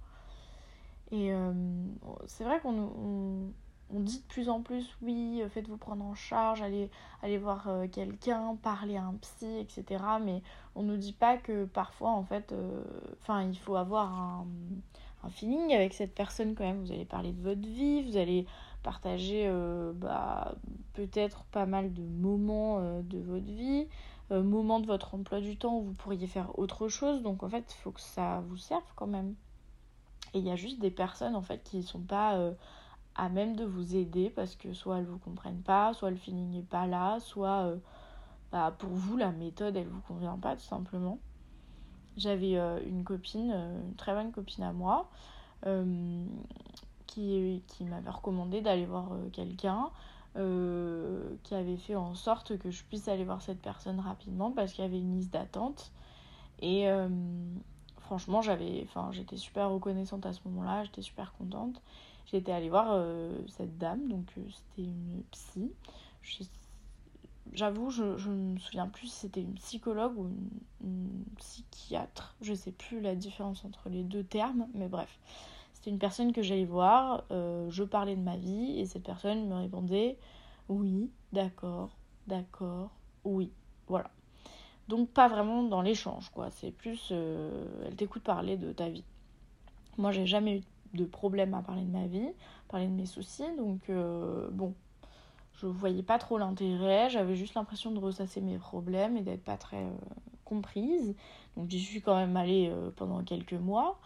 Et 1.10 1.32
c'est 2.26 2.44
vrai 2.44 2.60
qu'on 2.60 3.52
on 3.94 4.00
dit 4.00 4.18
de 4.18 4.24
plus 4.24 4.48
en 4.48 4.60
plus 4.60 4.96
oui, 5.02 5.40
euh, 5.42 5.48
faites-vous 5.48 5.76
prendre 5.76 6.04
en 6.04 6.14
charge, 6.14 6.62
allez, 6.62 6.90
allez 7.22 7.38
voir 7.38 7.68
euh, 7.68 7.86
quelqu'un, 7.86 8.56
parler 8.62 8.96
à 8.96 9.04
un 9.04 9.14
psy, 9.20 9.58
etc. 9.58 10.02
Mais 10.24 10.42
on 10.74 10.82
nous 10.82 10.96
dit 10.96 11.12
pas 11.12 11.36
que 11.36 11.64
parfois 11.66 12.10
en 12.10 12.24
fait, 12.24 12.52
euh, 12.52 12.82
enfin 13.20 13.42
il 13.42 13.58
faut 13.58 13.76
avoir 13.76 14.12
un, 14.12 14.46
feeling 15.30 15.72
avec 15.72 15.94
cette 15.94 16.14
personne 16.14 16.54
quand 16.54 16.64
même. 16.64 16.80
Vous 16.80 16.92
allez 16.92 17.04
parler 17.04 17.32
de 17.32 17.40
votre 17.40 17.60
vie, 17.60 18.02
vous 18.02 18.16
allez 18.16 18.46
partager 18.82 19.50
bah, 19.94 20.54
peut-être 20.94 21.44
pas 21.44 21.66
mal 21.66 21.92
de 21.92 22.02
moments 22.02 22.80
de 23.02 23.18
votre 23.18 23.46
vie, 23.46 23.86
moments 24.30 24.80
de 24.80 24.86
votre 24.86 25.14
emploi 25.14 25.40
du 25.40 25.56
temps 25.56 25.78
où 25.78 25.82
vous 25.82 25.94
pourriez 25.94 26.26
faire 26.26 26.58
autre 26.58 26.88
chose. 26.88 27.22
Donc 27.22 27.42
en 27.42 27.48
fait, 27.48 27.74
il 27.74 27.82
faut 27.82 27.92
que 27.92 28.00
ça 28.00 28.42
vous 28.48 28.56
serve 28.56 28.84
quand 28.96 29.06
même. 29.06 29.34
Et 30.34 30.38
il 30.38 30.44
y 30.44 30.50
a 30.50 30.56
juste 30.56 30.80
des 30.80 30.90
personnes 30.90 31.36
en 31.36 31.42
fait 31.42 31.62
qui 31.62 31.82
sont 31.82 32.00
pas 32.00 32.54
à 33.14 33.28
même 33.28 33.56
de 33.56 33.64
vous 33.64 33.96
aider 33.96 34.30
parce 34.30 34.56
que 34.56 34.72
soit 34.72 34.98
elles 34.98 35.06
vous 35.06 35.18
comprennent 35.18 35.62
pas, 35.62 35.92
soit 35.94 36.10
le 36.10 36.16
feeling 36.16 36.50
n'est 36.50 36.62
pas 36.62 36.86
là, 36.86 37.20
soit 37.20 37.66
euh, 37.66 37.76
bah, 38.50 38.74
pour 38.78 38.90
vous 38.90 39.16
la 39.16 39.32
méthode 39.32 39.76
elle 39.76 39.88
vous 39.88 40.00
convient 40.02 40.38
pas 40.38 40.56
tout 40.56 40.64
simplement. 40.64 41.18
J'avais 42.16 42.56
euh, 42.56 42.80
une 42.86 43.04
copine, 43.04 43.52
euh, 43.54 43.82
une 43.82 43.94
très 43.94 44.14
bonne 44.14 44.32
copine 44.32 44.64
à 44.64 44.72
moi, 44.72 45.10
qui, 47.14 47.84
m'avait 47.84 48.10
recommandé 48.10 48.60
d'aller 48.60 48.86
voir 48.86 49.10
quelqu'un 49.32 49.90
qui 50.34 51.54
avait 51.54 51.76
fait 51.76 51.94
en 51.94 52.14
sorte 52.14 52.56
que 52.58 52.70
je 52.70 52.82
puisse 52.84 53.08
aller 53.08 53.24
voir 53.24 53.42
cette 53.42 53.60
personne 53.60 54.00
rapidement 54.00 54.50
parce 54.50 54.72
qu'il 54.72 54.82
y 54.82 54.86
avait 54.86 54.98
une 54.98 55.18
liste 55.18 55.32
d'attente. 55.32 55.92
Et 56.60 56.86
franchement, 58.12 58.42
j'avais, 58.42 58.82
enfin, 58.84 59.10
j'étais 59.12 59.36
super 59.36 59.70
reconnaissante 59.70 60.26
à 60.26 60.32
ce 60.32 60.40
moment-là, 60.46 60.84
j'étais 60.84 61.02
super 61.02 61.32
contente. 61.38 61.80
J'étais 62.26 62.52
allée 62.52 62.68
voir 62.68 62.88
euh, 62.90 63.36
cette 63.48 63.78
dame, 63.78 64.08
donc 64.08 64.26
euh, 64.38 64.42
c'était 64.50 64.88
une 64.88 65.22
psy. 65.30 65.70
J'avoue, 67.52 67.90
je, 67.90 68.02
ne 68.02 68.54
me 68.54 68.58
souviens 68.58 68.86
plus 68.86 69.08
si 69.08 69.20
c'était 69.20 69.42
une 69.42 69.54
psychologue 69.54 70.16
ou 70.16 70.30
une, 70.82 71.24
psychiatre. 71.36 72.34
Je 72.40 72.54
sais 72.54 72.72
plus 72.72 73.00
la 73.00 73.14
différence 73.14 73.64
entre 73.64 73.88
les 73.88 74.02
deux 74.02 74.24
termes, 74.24 74.66
mais 74.74 74.88
bref. 74.88 75.18
C'était 75.82 75.90
une 75.90 75.98
personne 75.98 76.32
que 76.32 76.42
j'allais 76.42 76.64
voir, 76.64 77.24
euh, 77.32 77.68
je 77.70 77.82
parlais 77.82 78.14
de 78.14 78.22
ma 78.22 78.36
vie 78.36 78.78
et 78.78 78.86
cette 78.86 79.02
personne 79.02 79.48
me 79.48 79.56
répondait 79.56 80.16
oui, 80.68 81.10
d'accord, 81.32 81.90
d'accord, 82.28 82.90
oui. 83.24 83.50
Voilà. 83.88 84.10
Donc 84.86 85.08
pas 85.10 85.26
vraiment 85.26 85.64
dans 85.64 85.82
l'échange, 85.82 86.30
quoi. 86.30 86.50
C'est 86.52 86.70
plus, 86.70 87.10
elle 87.10 87.96
t'écoute 87.96 88.22
parler 88.22 88.56
de 88.56 88.72
ta 88.72 88.88
vie. 88.88 89.04
Moi, 89.98 90.12
j'ai 90.12 90.26
jamais 90.26 90.58
eu 90.58 90.62
de 90.94 91.04
problème 91.04 91.54
à 91.54 91.62
parler 91.62 91.82
de 91.82 91.90
ma 91.90 92.06
vie, 92.06 92.28
parler 92.68 92.86
de 92.86 92.92
mes 92.92 93.06
soucis. 93.06 93.44
Donc, 93.56 93.90
euh, 93.90 94.48
bon, 94.50 94.74
je 95.54 95.66
voyais 95.66 96.02
pas 96.02 96.18
trop 96.18 96.38
l'intérêt. 96.38 97.10
J'avais 97.10 97.34
juste 97.34 97.54
l'impression 97.54 97.90
de 97.90 97.98
ressasser 97.98 98.40
mes 98.40 98.58
problèmes 98.58 99.16
et 99.16 99.22
d'être 99.22 99.44
pas 99.44 99.56
très 99.56 99.82
euh, 99.84 99.90
comprise. 100.44 101.14
Donc, 101.56 101.68
j'y 101.70 101.80
suis 101.80 102.00
quand 102.00 102.16
même 102.16 102.36
allée 102.36 102.70
euh, 102.70 102.90
pendant 102.96 103.22
quelques 103.22 103.52
mois. 103.52 104.00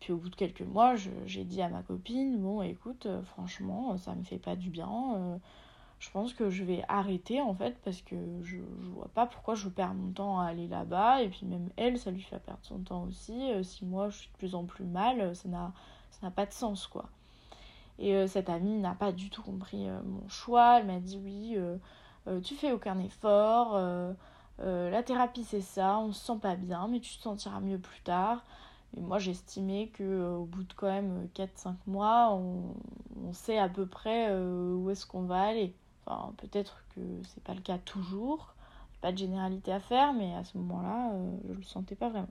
Puis, 0.00 0.12
au 0.12 0.16
bout 0.16 0.30
de 0.30 0.36
quelques 0.36 0.62
mois, 0.62 0.94
j'ai 1.26 1.44
dit 1.44 1.62
à 1.62 1.68
ma 1.68 1.82
copine 1.82 2.38
Bon, 2.38 2.62
écoute, 2.62 3.06
franchement, 3.24 3.96
ça 3.98 4.14
me 4.14 4.24
fait 4.24 4.38
pas 4.38 4.56
du 4.56 4.70
bien. 4.70 5.40
je 5.98 6.10
pense 6.10 6.32
que 6.32 6.50
je 6.50 6.64
vais 6.64 6.82
arrêter 6.88 7.40
en 7.40 7.54
fait 7.54 7.76
parce 7.84 8.00
que 8.02 8.16
je, 8.42 8.58
vois 8.94 9.10
pas 9.14 9.26
pourquoi 9.26 9.54
je 9.54 9.68
perds 9.68 9.94
mon 9.94 10.12
temps 10.12 10.40
à 10.40 10.46
aller 10.46 10.68
là-bas. 10.68 11.22
Et 11.22 11.28
puis, 11.28 11.46
même 11.46 11.70
elle, 11.76 11.98
ça 11.98 12.10
lui 12.10 12.22
fait 12.22 12.38
perdre 12.38 12.60
son 12.62 12.78
temps 12.80 13.04
aussi. 13.04 13.52
si 13.62 13.84
moi 13.84 14.08
je 14.10 14.18
suis 14.18 14.28
de 14.28 14.36
plus 14.38 14.54
en 14.54 14.64
plus 14.64 14.84
mal, 14.84 15.36
ça 15.36 15.48
n'a 15.48 16.30
pas 16.30 16.46
de 16.46 16.52
sens 16.52 16.86
quoi. 16.86 17.10
Et 18.00 18.16
euh, 18.16 18.26
cette 18.26 18.48
amie 18.48 18.78
n'a 18.78 18.94
pas 18.94 19.12
du 19.12 19.28
tout 19.28 19.42
compris 19.42 19.86
euh, 19.86 20.00
mon 20.04 20.26
choix. 20.28 20.78
Elle 20.78 20.86
m'a 20.86 20.98
dit 20.98 21.20
oui, 21.22 21.54
euh, 21.56 22.40
tu 22.40 22.54
fais 22.54 22.72
aucun 22.72 22.98
effort, 22.98 23.78
la 24.58 25.02
thérapie 25.02 25.44
c'est 25.44 25.60
ça, 25.60 25.98
on 25.98 26.12
se 26.12 26.24
sent 26.26 26.38
pas 26.40 26.54
bien, 26.54 26.86
mais 26.88 27.00
tu 27.00 27.16
te 27.16 27.22
sentiras 27.22 27.60
mieux 27.60 27.78
plus 27.78 28.00
tard. 28.02 28.44
Et 28.96 29.00
moi 29.00 29.18
j'estimais 29.18 29.88
que 29.88 30.34
au 30.36 30.44
bout 30.44 30.64
de 30.64 30.72
quand 30.74 30.88
même 30.88 31.28
4-5 31.34 31.74
mois, 31.86 32.32
on, 32.32 32.74
sait 33.32 33.58
à 33.58 33.68
peu 33.68 33.86
près 33.86 34.34
où 34.34 34.90
est-ce 34.90 35.06
qu'on 35.06 35.22
va 35.22 35.42
aller. 35.42 35.74
Enfin, 36.04 36.32
peut-être 36.38 36.84
que 36.94 37.00
c'est 37.28 37.42
pas 37.44 37.54
le 37.54 37.60
cas 37.60 37.78
toujours, 37.78 38.54
pas 39.00 39.12
de 39.12 39.18
généralité 39.18 39.72
à 39.72 39.78
faire, 39.78 40.12
mais 40.12 40.34
à 40.34 40.42
ce 40.42 40.58
moment-là, 40.58 41.12
je 41.48 41.52
le 41.52 41.62
sentais 41.62 41.94
pas 41.94 42.08
vraiment. 42.08 42.28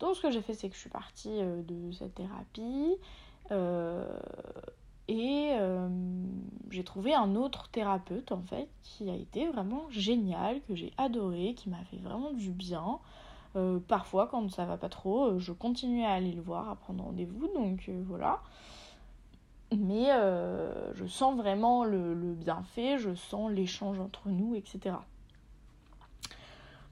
Donc 0.00 0.16
ce 0.16 0.22
que 0.22 0.30
j'ai 0.30 0.40
fait, 0.40 0.54
c'est 0.54 0.68
que 0.68 0.74
je 0.74 0.80
suis 0.80 0.90
partie 0.90 1.40
euh, 1.40 1.62
de 1.62 1.92
cette 1.92 2.14
thérapie 2.14 2.96
euh, 3.52 4.18
et 5.08 5.50
euh, 5.52 5.88
j'ai 6.70 6.84
trouvé 6.84 7.14
un 7.14 7.36
autre 7.36 7.68
thérapeute 7.68 8.32
en 8.32 8.42
fait 8.42 8.68
qui 8.82 9.10
a 9.10 9.14
été 9.14 9.46
vraiment 9.46 9.88
génial, 9.90 10.62
que 10.62 10.74
j'ai 10.74 10.92
adoré, 10.96 11.54
qui 11.54 11.68
m'a 11.68 11.84
fait 11.90 11.98
vraiment 11.98 12.32
du 12.32 12.50
bien. 12.50 12.98
Parfois, 13.88 14.26
quand 14.28 14.50
ça 14.50 14.64
va 14.64 14.76
pas 14.76 14.88
trop, 14.88 15.38
je 15.38 15.52
continue 15.52 16.04
à 16.04 16.12
aller 16.12 16.32
le 16.32 16.42
voir, 16.42 16.68
à 16.68 16.76
prendre 16.76 17.04
rendez-vous, 17.04 17.48
donc 17.54 17.90
voilà. 18.06 18.40
Mais 19.76 20.08
je 20.94 21.06
sens 21.06 21.36
vraiment 21.36 21.84
le 21.84 22.34
bienfait, 22.34 22.98
je 22.98 23.14
sens 23.14 23.50
l'échange 23.50 24.00
entre 24.00 24.28
nous, 24.28 24.54
etc. 24.54 24.96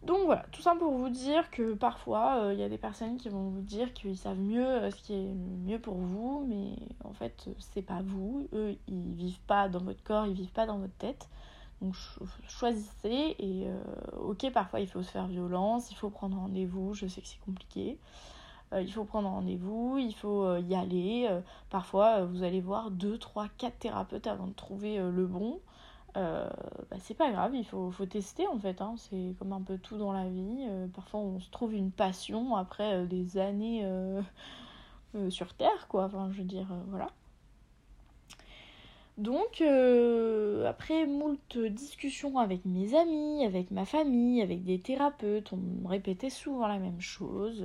Donc 0.05 0.25
voilà, 0.27 0.45
tout 0.53 0.62
ça 0.62 0.77
pour 0.77 0.93
vous 0.93 1.09
dire 1.09 1.50
que 1.50 1.75
parfois 1.75 2.37
il 2.37 2.45
euh, 2.45 2.55
y 2.55 2.62
a 2.62 2.69
des 2.69 2.79
personnes 2.79 3.17
qui 3.17 3.29
vont 3.29 3.49
vous 3.49 3.61
dire 3.61 3.93
qu'ils 3.93 4.17
savent 4.17 4.38
mieux 4.38 4.65
euh, 4.65 4.91
ce 4.93 5.03
qui 5.03 5.12
est 5.12 5.35
mieux 5.67 5.81
pour 5.81 5.97
vous, 5.97 6.47
mais 6.49 6.77
en 7.05 7.12
fait 7.12 7.49
c'est 7.59 7.83
pas 7.83 8.00
vous. 8.03 8.47
Eux 8.53 8.77
ils 8.87 9.12
vivent 9.15 9.41
pas 9.47 9.69
dans 9.69 9.81
votre 9.81 10.03
corps, 10.05 10.27
ils 10.27 10.35
vivent 10.35 10.53
pas 10.53 10.67
dans 10.67 10.79
votre 10.79 10.95
tête. 10.95 11.29
Donc 11.80 11.94
choisissez 12.49 13.37
et 13.38 13.68
euh, 13.68 13.80
ok 14.20 14.50
parfois 14.52 14.80
il 14.80 14.88
faut 14.88 15.02
se 15.02 15.11
faire 15.11 15.28
violence, 15.28 15.90
il 15.90 15.94
faut 15.94 16.11
prendre 16.11 16.37
rendez-vous, 16.37 16.94
je 16.94 17.06
sais 17.06 17.20
que 17.20 17.28
c'est 17.28 17.40
compliqué. 17.44 17.99
il 18.73 18.92
faut 18.92 19.04
prendre 19.04 19.28
rendez-vous, 19.28 19.99
il 19.99 20.14
faut 20.14 20.56
y 20.56 20.75
aller. 20.75 21.28
parfois 21.70 22.25
vous 22.25 22.42
allez 22.42 22.61
voir 22.61 22.90
2, 22.90 23.18
3, 23.18 23.49
4 23.58 23.78
thérapeutes 23.78 24.26
avant 24.26 24.47
de 24.49 24.54
trouver 24.54 24.99
le 24.99 25.26
bon. 25.26 25.61
Euh, 26.16 26.49
bah, 26.90 26.97
c'est 27.00 27.14
pas 27.14 27.30
grave, 27.30 27.54
il 27.54 27.64
faut, 27.64 27.92
tester 28.08 28.47
en 28.49 28.58
fait. 28.58 28.80
Hein. 28.80 28.94
C'est 28.97 29.35
comme 29.38 29.52
un 29.52 29.61
peu 29.62 29.78
tout 29.78 29.99
dans 29.99 30.12
la 30.12 30.28
vie. 30.28 30.66
Euh, 30.68 30.87
parfois 30.88 31.20
on 31.20 31.40
se 31.40 31.50
trouve 31.50 31.75
une 31.75 31.90
passion 31.90 32.56
après 32.56 32.94
euh, 32.94 33.06
des 33.06 33.38
années 33.38 33.87
sur 35.30 35.54
Terre, 35.54 35.88
quoi. 35.88 36.04
Enfin, 36.04 36.30
je 36.32 36.38
veux 36.38 36.44
dire, 36.44 36.68
voilà. 36.88 37.08
Donc, 39.19 39.63
après 40.67 41.07
moult 41.07 41.59
discussions 41.59 42.39
avec 42.39 42.65
mes 42.65 42.95
amis, 42.95 43.45
avec 43.45 43.71
ma 43.71 43.85
famille, 43.85 44.43
avec 44.43 44.65
des 44.65 44.79
thérapeutes, 44.81 45.53
on 45.53 45.87
répétait 45.89 46.31
souvent 46.31 46.67
la 46.67 46.79
même 46.79 47.01
chose. 47.01 47.65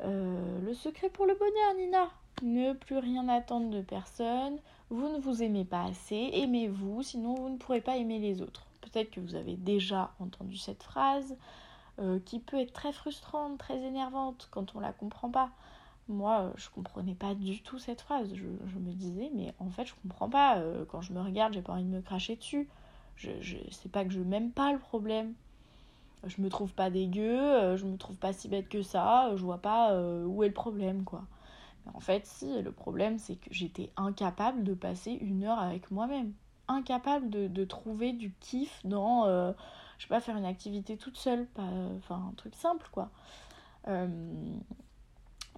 le 0.00 0.74
secret 0.74 1.08
pour 1.08 1.26
le 1.26 1.34
bonheur, 1.34 1.74
Nina 1.78 2.10
Ne 2.42 2.72
plus 2.72 2.98
rien 2.98 3.28
attendre 3.28 3.70
de 3.70 3.80
personne, 3.80 4.58
vous 4.90 5.08
ne 5.08 5.20
vous 5.20 5.42
aimez 5.42 5.64
pas 5.64 5.84
assez, 5.84 6.30
aimez-vous, 6.32 7.04
sinon 7.04 7.36
vous 7.36 7.48
ne 7.50 7.56
pourrez 7.56 7.80
pas 7.80 7.96
aimer 7.96 8.18
les 8.18 8.42
autres. 8.42 8.66
Peut-être 8.80 9.12
que 9.12 9.20
vous 9.20 9.36
avez 9.36 9.54
déjà 9.54 10.12
entendu 10.18 10.56
cette 10.56 10.82
phrase, 10.82 11.36
euh, 12.00 12.18
qui 12.24 12.40
peut 12.40 12.58
être 12.58 12.72
très 12.72 12.92
frustrante, 12.92 13.58
très 13.58 13.78
énervante 13.82 14.48
quand 14.50 14.74
on 14.74 14.80
la 14.80 14.92
comprend 14.92 15.30
pas. 15.30 15.50
Moi, 16.10 16.40
euh, 16.40 16.50
je 16.56 16.68
comprenais 16.70 17.14
pas 17.14 17.34
du 17.36 17.62
tout 17.62 17.78
cette 17.78 18.00
phrase. 18.00 18.34
Je, 18.34 18.78
me 18.78 18.92
disais, 18.92 19.30
mais 19.32 19.54
en 19.60 19.70
fait, 19.70 19.86
je 19.86 19.94
comprends 20.02 20.28
pas. 20.28 20.58
Euh, 20.58 20.84
quand 20.88 21.00
je 21.00 21.12
me 21.12 21.20
regarde, 21.20 21.54
j'ai 21.54 21.62
pas 21.62 21.72
envie 21.72 21.84
de 21.84 21.88
me 21.88 22.00
cracher 22.02 22.34
dessus. 22.34 22.68
Je, 23.14 23.30
je 23.40 23.56
c'est 23.70 23.90
pas 23.90 24.04
que 24.04 24.10
je 24.10 24.20
m'aime 24.20 24.50
pas 24.50 24.72
le 24.72 24.78
problème. 24.80 25.34
Je 26.26 26.42
me 26.42 26.50
trouve 26.50 26.74
pas 26.74 26.90
dégueu, 26.90 27.76
je 27.76 27.84
me 27.86 27.96
trouve 27.96 28.16
pas 28.16 28.32
si 28.34 28.48
bête 28.48 28.68
que 28.68 28.82
ça, 28.82 29.30
je 29.36 29.42
vois 29.42 29.56
pas 29.58 29.98
où 30.26 30.42
est 30.44 30.48
le 30.48 30.52
problème 30.52 31.02
quoi. 31.02 31.24
Mais 31.86 31.92
en 31.94 32.00
fait, 32.00 32.26
si, 32.26 32.60
le 32.60 32.72
problème 32.72 33.18
c'est 33.18 33.36
que 33.36 33.48
j'étais 33.50 33.90
incapable 33.96 34.62
de 34.62 34.74
passer 34.74 35.12
une 35.12 35.44
heure 35.44 35.58
avec 35.58 35.90
moi-même. 35.90 36.34
Incapable 36.68 37.30
de, 37.30 37.48
de, 37.48 37.64
trouver 37.64 38.12
du 38.12 38.34
kiff 38.40 38.80
dans, 38.84 39.24
je 39.96 40.02
sais 40.02 40.08
pas, 40.08 40.20
faire 40.20 40.36
une 40.36 40.44
activité 40.44 40.98
toute 40.98 41.16
seule, 41.16 41.46
enfin 41.96 42.22
un 42.30 42.34
truc 42.36 42.54
simple 42.54 42.86
quoi. 42.92 43.10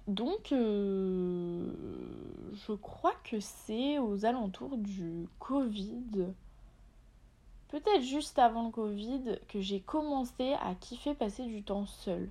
Donc, 0.07 0.51
euh, 0.51 1.71
je 2.67 2.73
crois 2.73 3.15
que 3.23 3.39
c'est 3.39 3.99
aux 3.99 4.25
alentours 4.25 4.77
du 4.77 5.27
Covid, 5.39 6.27
peut-être 7.69 8.03
juste 8.03 8.37
avant 8.37 8.65
le 8.65 8.71
Covid, 8.71 9.39
que 9.47 9.61
j'ai 9.61 9.79
commencé 9.79 10.53
à 10.61 10.75
kiffer 10.75 11.13
passer 11.13 11.45
du 11.45 11.63
temps 11.63 11.85
seul. 11.85 12.29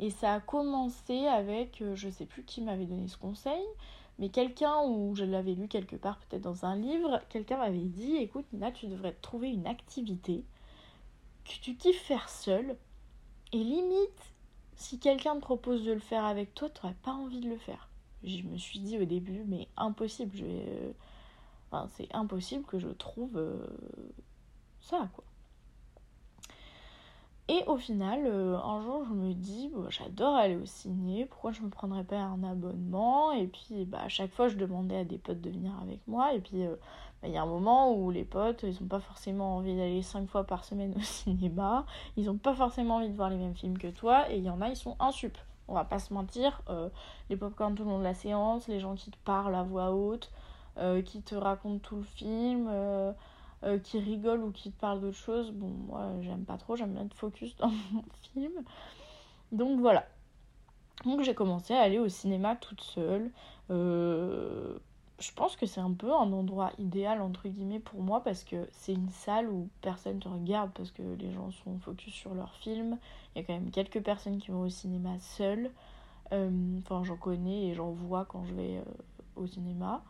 Et 0.00 0.10
ça 0.10 0.34
a 0.34 0.40
commencé 0.40 1.26
avec, 1.26 1.80
euh, 1.80 1.94
je 1.94 2.10
sais 2.10 2.26
plus 2.26 2.42
qui 2.42 2.60
m'avait 2.60 2.84
donné 2.84 3.08
ce 3.08 3.16
conseil, 3.16 3.62
mais 4.18 4.28
quelqu'un, 4.28 4.82
ou 4.84 5.14
je 5.14 5.24
l'avais 5.24 5.54
lu 5.54 5.66
quelque 5.66 5.96
part, 5.96 6.18
peut-être 6.18 6.42
dans 6.42 6.66
un 6.66 6.76
livre, 6.76 7.20
quelqu'un 7.30 7.56
m'avait 7.56 7.78
dit 7.78 8.16
écoute, 8.16 8.44
Nina, 8.52 8.70
tu 8.70 8.86
devrais 8.86 9.12
trouver 9.22 9.48
une 9.48 9.66
activité 9.66 10.44
que 11.44 11.52
tu 11.62 11.74
kiffes 11.74 12.02
faire 12.02 12.28
seul. 12.28 12.76
Et 13.52 13.58
limite, 13.58 14.33
si 14.76 14.98
quelqu'un 14.98 15.36
te 15.36 15.40
propose 15.40 15.84
de 15.84 15.92
le 15.92 16.00
faire 16.00 16.24
avec 16.24 16.54
toi, 16.54 16.68
tu 16.68 16.80
n'aurais 16.82 16.96
pas 17.02 17.12
envie 17.12 17.40
de 17.40 17.48
le 17.48 17.58
faire. 17.58 17.88
Je 18.22 18.42
me 18.42 18.56
suis 18.56 18.78
dit 18.78 18.98
au 18.98 19.04
début, 19.04 19.44
mais 19.46 19.68
impossible, 19.76 20.34
je 20.34 20.44
euh, 20.44 20.92
enfin, 21.70 21.88
c'est 21.96 22.12
impossible 22.14 22.64
que 22.64 22.78
je 22.78 22.88
trouve 22.88 23.36
euh, 23.36 23.66
ça, 24.80 25.08
quoi. 25.14 25.24
Et 27.48 27.62
au 27.66 27.76
final, 27.76 28.22
euh, 28.24 28.56
un 28.56 28.80
jour, 28.82 29.04
je 29.06 29.12
me 29.12 29.34
dis, 29.34 29.70
j'adore 29.90 30.34
aller 30.34 30.56
au 30.56 30.64
ciné, 30.64 31.26
pourquoi 31.26 31.52
je 31.52 31.60
ne 31.60 31.66
me 31.66 31.70
prendrais 31.70 32.04
pas 32.04 32.16
un 32.16 32.42
abonnement? 32.42 33.32
Et 33.32 33.46
puis, 33.46 33.84
bah, 33.84 34.00
à 34.02 34.08
chaque 34.08 34.32
fois, 34.32 34.48
je 34.48 34.56
demandais 34.56 34.96
à 34.96 35.04
des 35.04 35.18
potes 35.18 35.42
de 35.42 35.50
venir 35.50 35.72
avec 35.82 36.00
moi. 36.08 36.32
Et 36.32 36.40
puis, 36.40 36.64
bah, 36.64 36.78
il 37.24 37.32
y 37.32 37.36
a 37.36 37.42
un 37.42 37.46
moment 37.46 37.92
où 37.92 38.10
les 38.10 38.24
potes, 38.24 38.62
ils 38.62 38.76
n'ont 38.80 38.88
pas 38.88 39.00
forcément 39.00 39.56
envie 39.56 39.76
d'aller 39.76 40.02
5 40.02 40.28
fois 40.28 40.44
par 40.44 40.64
semaine 40.64 40.94
au 40.96 41.00
cinéma. 41.02 41.86
Ils 42.16 42.26
n'ont 42.26 42.36
pas 42.36 42.54
forcément 42.54 42.96
envie 42.96 43.08
de 43.08 43.16
voir 43.16 43.30
les 43.30 43.36
mêmes 43.36 43.54
films 43.54 43.78
que 43.78 43.88
toi. 43.88 44.30
Et 44.30 44.38
il 44.38 44.44
y 44.44 44.50
en 44.50 44.60
a, 44.60 44.68
ils 44.68 44.76
sont 44.76 44.96
insup. 45.00 45.36
On 45.68 45.74
va 45.74 45.84
pas 45.84 45.98
se 45.98 46.12
mentir. 46.12 46.62
Euh, 46.68 46.88
les 47.30 47.36
popcorn 47.36 47.74
tout 47.74 47.84
le 47.84 47.90
long 47.90 47.98
de 47.98 48.04
la 48.04 48.14
séance, 48.14 48.68
les 48.68 48.80
gens 48.80 48.94
qui 48.94 49.10
te 49.10 49.16
parlent 49.24 49.54
à 49.54 49.62
voix 49.62 49.92
haute, 49.92 50.30
euh, 50.78 51.02
qui 51.02 51.22
te 51.22 51.34
racontent 51.34 51.78
tout 51.78 51.96
le 51.96 52.02
film. 52.02 52.68
Euh, 52.68 53.12
qui 53.82 53.98
rigolent 53.98 54.44
ou 54.44 54.50
qui 54.50 54.70
te 54.70 54.78
parlent 54.78 55.00
d'autre 55.00 55.16
chose. 55.16 55.50
Bon, 55.52 55.68
moi, 55.68 56.10
j'aime 56.20 56.44
pas 56.44 56.58
trop, 56.58 56.76
j'aime 56.76 56.92
bien 56.92 57.06
être 57.06 57.14
focus 57.14 57.56
dans 57.58 57.70
mon 57.92 58.04
film. 58.34 58.52
Donc 59.52 59.80
voilà. 59.80 60.04
Donc 61.06 61.22
j'ai 61.22 61.34
commencé 61.34 61.72
à 61.72 61.80
aller 61.80 61.98
au 61.98 62.08
cinéma 62.08 62.56
toute 62.56 62.82
seule. 62.82 63.30
Je 65.20 65.30
pense 65.32 65.56
que 65.56 65.66
c'est 65.66 65.80
un 65.80 65.92
peu 65.92 66.12
un 66.12 66.32
endroit 66.32 66.72
idéal 66.78 67.22
entre 67.22 67.48
guillemets 67.48 67.80
pour 67.80 68.02
moi 68.02 68.22
parce 68.22 68.42
que 68.42 68.68
c'est 68.72 68.92
une 68.92 69.10
salle 69.10 69.48
où 69.48 69.68
personne 69.80 70.18
te 70.18 70.28
regarde 70.28 70.70
parce 70.74 70.90
que 70.90 71.02
les 71.02 71.32
gens 71.32 71.50
sont 71.52 71.78
focus 71.78 72.12
sur 72.12 72.34
leur 72.34 72.54
film. 72.54 72.98
Il 73.34 73.40
y 73.40 73.44
a 73.44 73.46
quand 73.46 73.54
même 73.54 73.70
quelques 73.70 74.02
personnes 74.02 74.38
qui 74.38 74.50
vont 74.50 74.62
au 74.62 74.68
cinéma 74.68 75.18
seules. 75.20 75.70
Euh, 76.32 76.78
enfin, 76.80 77.04
j'en 77.04 77.16
connais 77.16 77.68
et 77.68 77.74
j'en 77.74 77.92
vois 77.92 78.24
quand 78.24 78.44
je 78.44 78.54
vais 78.54 78.82
au 79.36 79.46
cinéma. 79.46 80.02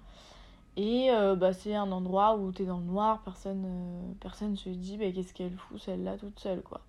Et 0.76 1.10
euh, 1.10 1.36
bah, 1.36 1.52
c'est 1.52 1.74
un 1.74 1.92
endroit 1.92 2.36
où 2.36 2.50
t'es 2.50 2.64
dans 2.64 2.78
le 2.78 2.84
noir, 2.84 3.22
personne 3.22 3.64
euh, 3.64 4.12
personne 4.20 4.56
se 4.56 4.68
dit 4.70 4.96
bah, 4.96 5.10
qu'est-ce 5.12 5.32
qu'elle 5.32 5.56
fout 5.56 5.78
celle-là 5.80 6.18
toute 6.18 6.38
seule 6.40 6.62
quoi. 6.62 6.80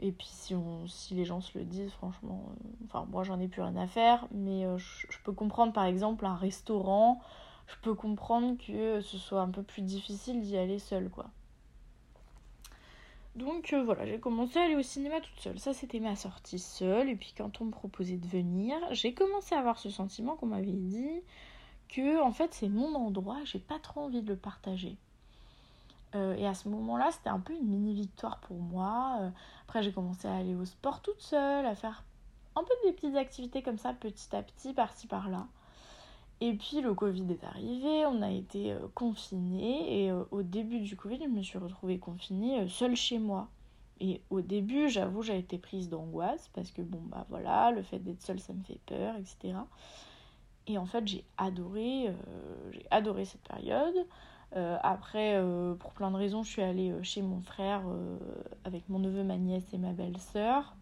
Et 0.00 0.12
puis 0.12 0.26
si, 0.28 1.14
les 1.14 1.24
gens 1.24 1.40
se 1.40 1.58
le 1.58 1.64
disent, 1.64 1.92
franchement, 1.92 2.46
euh, 2.48 2.68
enfin 2.86 3.06
moi 3.10 3.22
j'en 3.22 3.38
ai 3.38 3.48
plus 3.48 3.62
rien 3.62 3.76
à 3.76 3.86
faire, 3.86 4.26
mais 4.32 4.64
je, 4.78 5.18
peux 5.24 5.32
comprendre 5.32 5.72
par 5.74 5.84
exemple 5.84 6.24
un 6.24 6.36
restaurant, 6.36 7.20
je 7.66 7.74
peux 7.82 7.94
comprendre 7.94 8.56
que 8.56 9.00
ce 9.02 9.18
soit 9.18 9.42
un 9.42 9.50
peu 9.50 9.62
plus 9.62 9.82
difficile 9.82 10.40
d'y 10.40 10.56
aller 10.56 10.78
seule 10.78 11.10
quoi. 11.10 11.26
Donc 13.36 13.74
voilà, 13.84 14.06
j'ai 14.06 14.18
commencé 14.18 14.58
à 14.58 14.62
aller 14.62 14.74
au 14.74 14.82
cinéma 14.82 15.20
toute 15.20 15.38
seule. 15.38 15.58
Ça, 15.58 15.72
c'était 15.72 16.00
ma 16.00 16.16
sortie 16.16 16.58
seule. 16.58 17.08
Et 17.08 17.14
puis 17.14 17.32
quand 17.36 17.60
on 17.60 17.66
me 17.66 17.70
proposait 17.70 18.16
de 18.16 18.26
venir, 18.26 18.76
j'ai 18.90 19.14
commencé 19.14 19.54
à 19.54 19.60
avoir 19.60 19.78
ce 19.78 19.88
sentiment 19.88 20.36
qu'on 20.36 20.46
m'avait 20.46 20.72
dit 20.72 21.22
que 21.88 22.20
en 22.22 22.32
fait 22.32 22.54
c'est 22.54 22.68
mon 22.68 22.94
endroit, 22.94 23.38
j'ai 23.44 23.58
pas 23.58 23.78
trop 23.78 24.02
envie 24.02 24.22
de 24.22 24.30
le 24.30 24.36
partager. 24.36 24.96
Euh, 26.14 26.34
et 26.36 26.46
à 26.46 26.54
ce 26.54 26.68
moment-là, 26.68 27.10
c'était 27.12 27.28
un 27.28 27.40
peu 27.40 27.54
une 27.54 27.68
mini 27.68 27.94
victoire 27.94 28.38
pour 28.40 28.58
moi. 28.58 29.18
Euh, 29.20 29.30
après, 29.64 29.82
j'ai 29.82 29.92
commencé 29.92 30.26
à 30.26 30.36
aller 30.36 30.54
au 30.54 30.64
sport 30.64 31.02
toute 31.02 31.20
seule, 31.20 31.66
à 31.66 31.74
faire 31.74 32.04
un 32.56 32.62
peu 32.62 32.74
des 32.84 32.92
petites 32.92 33.16
activités 33.16 33.62
comme 33.62 33.78
ça, 33.78 33.92
petit 33.92 34.34
à 34.34 34.42
petit, 34.42 34.74
par-ci 34.74 35.06
par-là. 35.06 35.46
Et 36.40 36.54
puis 36.54 36.80
le 36.80 36.94
Covid 36.94 37.26
est 37.30 37.44
arrivé, 37.44 38.06
on 38.06 38.22
a 38.22 38.30
été 38.30 38.72
euh, 38.72 38.88
confinés 38.94 40.04
et 40.04 40.12
au 40.12 40.42
début 40.42 40.80
du 40.80 40.96
Covid, 40.96 41.18
je 41.22 41.28
me 41.28 41.42
suis 41.42 41.58
retrouvée 41.58 41.98
confinée 41.98 42.66
seule 42.68 42.96
chez 42.96 43.18
moi. 43.18 43.48
Et 44.00 44.22
au 44.30 44.40
début, 44.40 44.88
j'avoue, 44.88 45.22
j'ai 45.22 45.38
été 45.38 45.58
prise 45.58 45.90
d'angoisse 45.90 46.48
parce 46.54 46.70
que 46.70 46.80
bon 46.80 47.02
bah 47.04 47.26
voilà, 47.28 47.70
le 47.70 47.82
fait 47.82 47.98
d'être 47.98 48.22
seule, 48.22 48.40
ça 48.40 48.54
me 48.54 48.62
fait 48.62 48.80
peur, 48.86 49.14
etc. 49.16 49.58
Et 50.66 50.78
en 50.78 50.86
fait, 50.86 51.06
j'ai 51.06 51.24
adoré, 51.36 52.08
euh, 52.08 52.14
j'ai 52.72 52.86
adoré 52.90 53.24
cette 53.26 53.42
période. 53.42 54.06
Euh, 54.56 54.78
après, 54.82 55.36
euh, 55.36 55.74
pour 55.74 55.92
plein 55.92 56.10
de 56.10 56.16
raisons, 56.16 56.42
je 56.42 56.50
suis 56.50 56.62
allée 56.62 56.92
chez 57.02 57.22
mon 57.22 57.40
frère 57.40 57.82
avec 58.64 58.88
mon 58.88 58.98
neveu, 58.98 59.22
ma 59.24 59.36
nièce 59.36 59.72
et 59.72 59.78
ma 59.78 59.92
belle-sœur. 59.92 60.76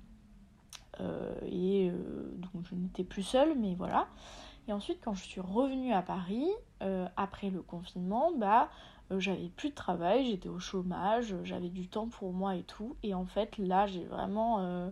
et 1.47 1.91
donc, 2.37 2.65
je 2.65 2.75
n'étais 2.75 3.05
plus 3.05 3.23
seule, 3.23 3.57
mais 3.59 3.75
voilà. 3.75 4.09
Et 4.67 4.73
ensuite, 4.73 4.99
quand 5.03 5.15
je 5.15 5.25
suis 5.25 5.41
revenue 5.41 5.93
à 5.93 6.03
Paris, 6.03 6.49
après 7.17 7.51
le 7.51 7.63
confinement, 7.63 8.33
bah, 8.37 8.69
j'avais 9.19 9.49
plus 9.49 9.71
de 9.71 9.75
travail, 9.75 10.27
j'étais 10.27 10.49
au 10.49 10.59
chômage, 10.59 11.35
j'avais 11.45 11.69
du 11.69 11.89
temps 11.89 12.09
pour 12.09 12.33
moi 12.33 12.57
et 12.57 12.63
tout. 12.63 12.97
Et 13.03 13.15
en 13.15 13.27
fait, 13.27 13.59
là, 13.59 13.87
j'ai 13.87 14.05
vraiment 14.05 14.91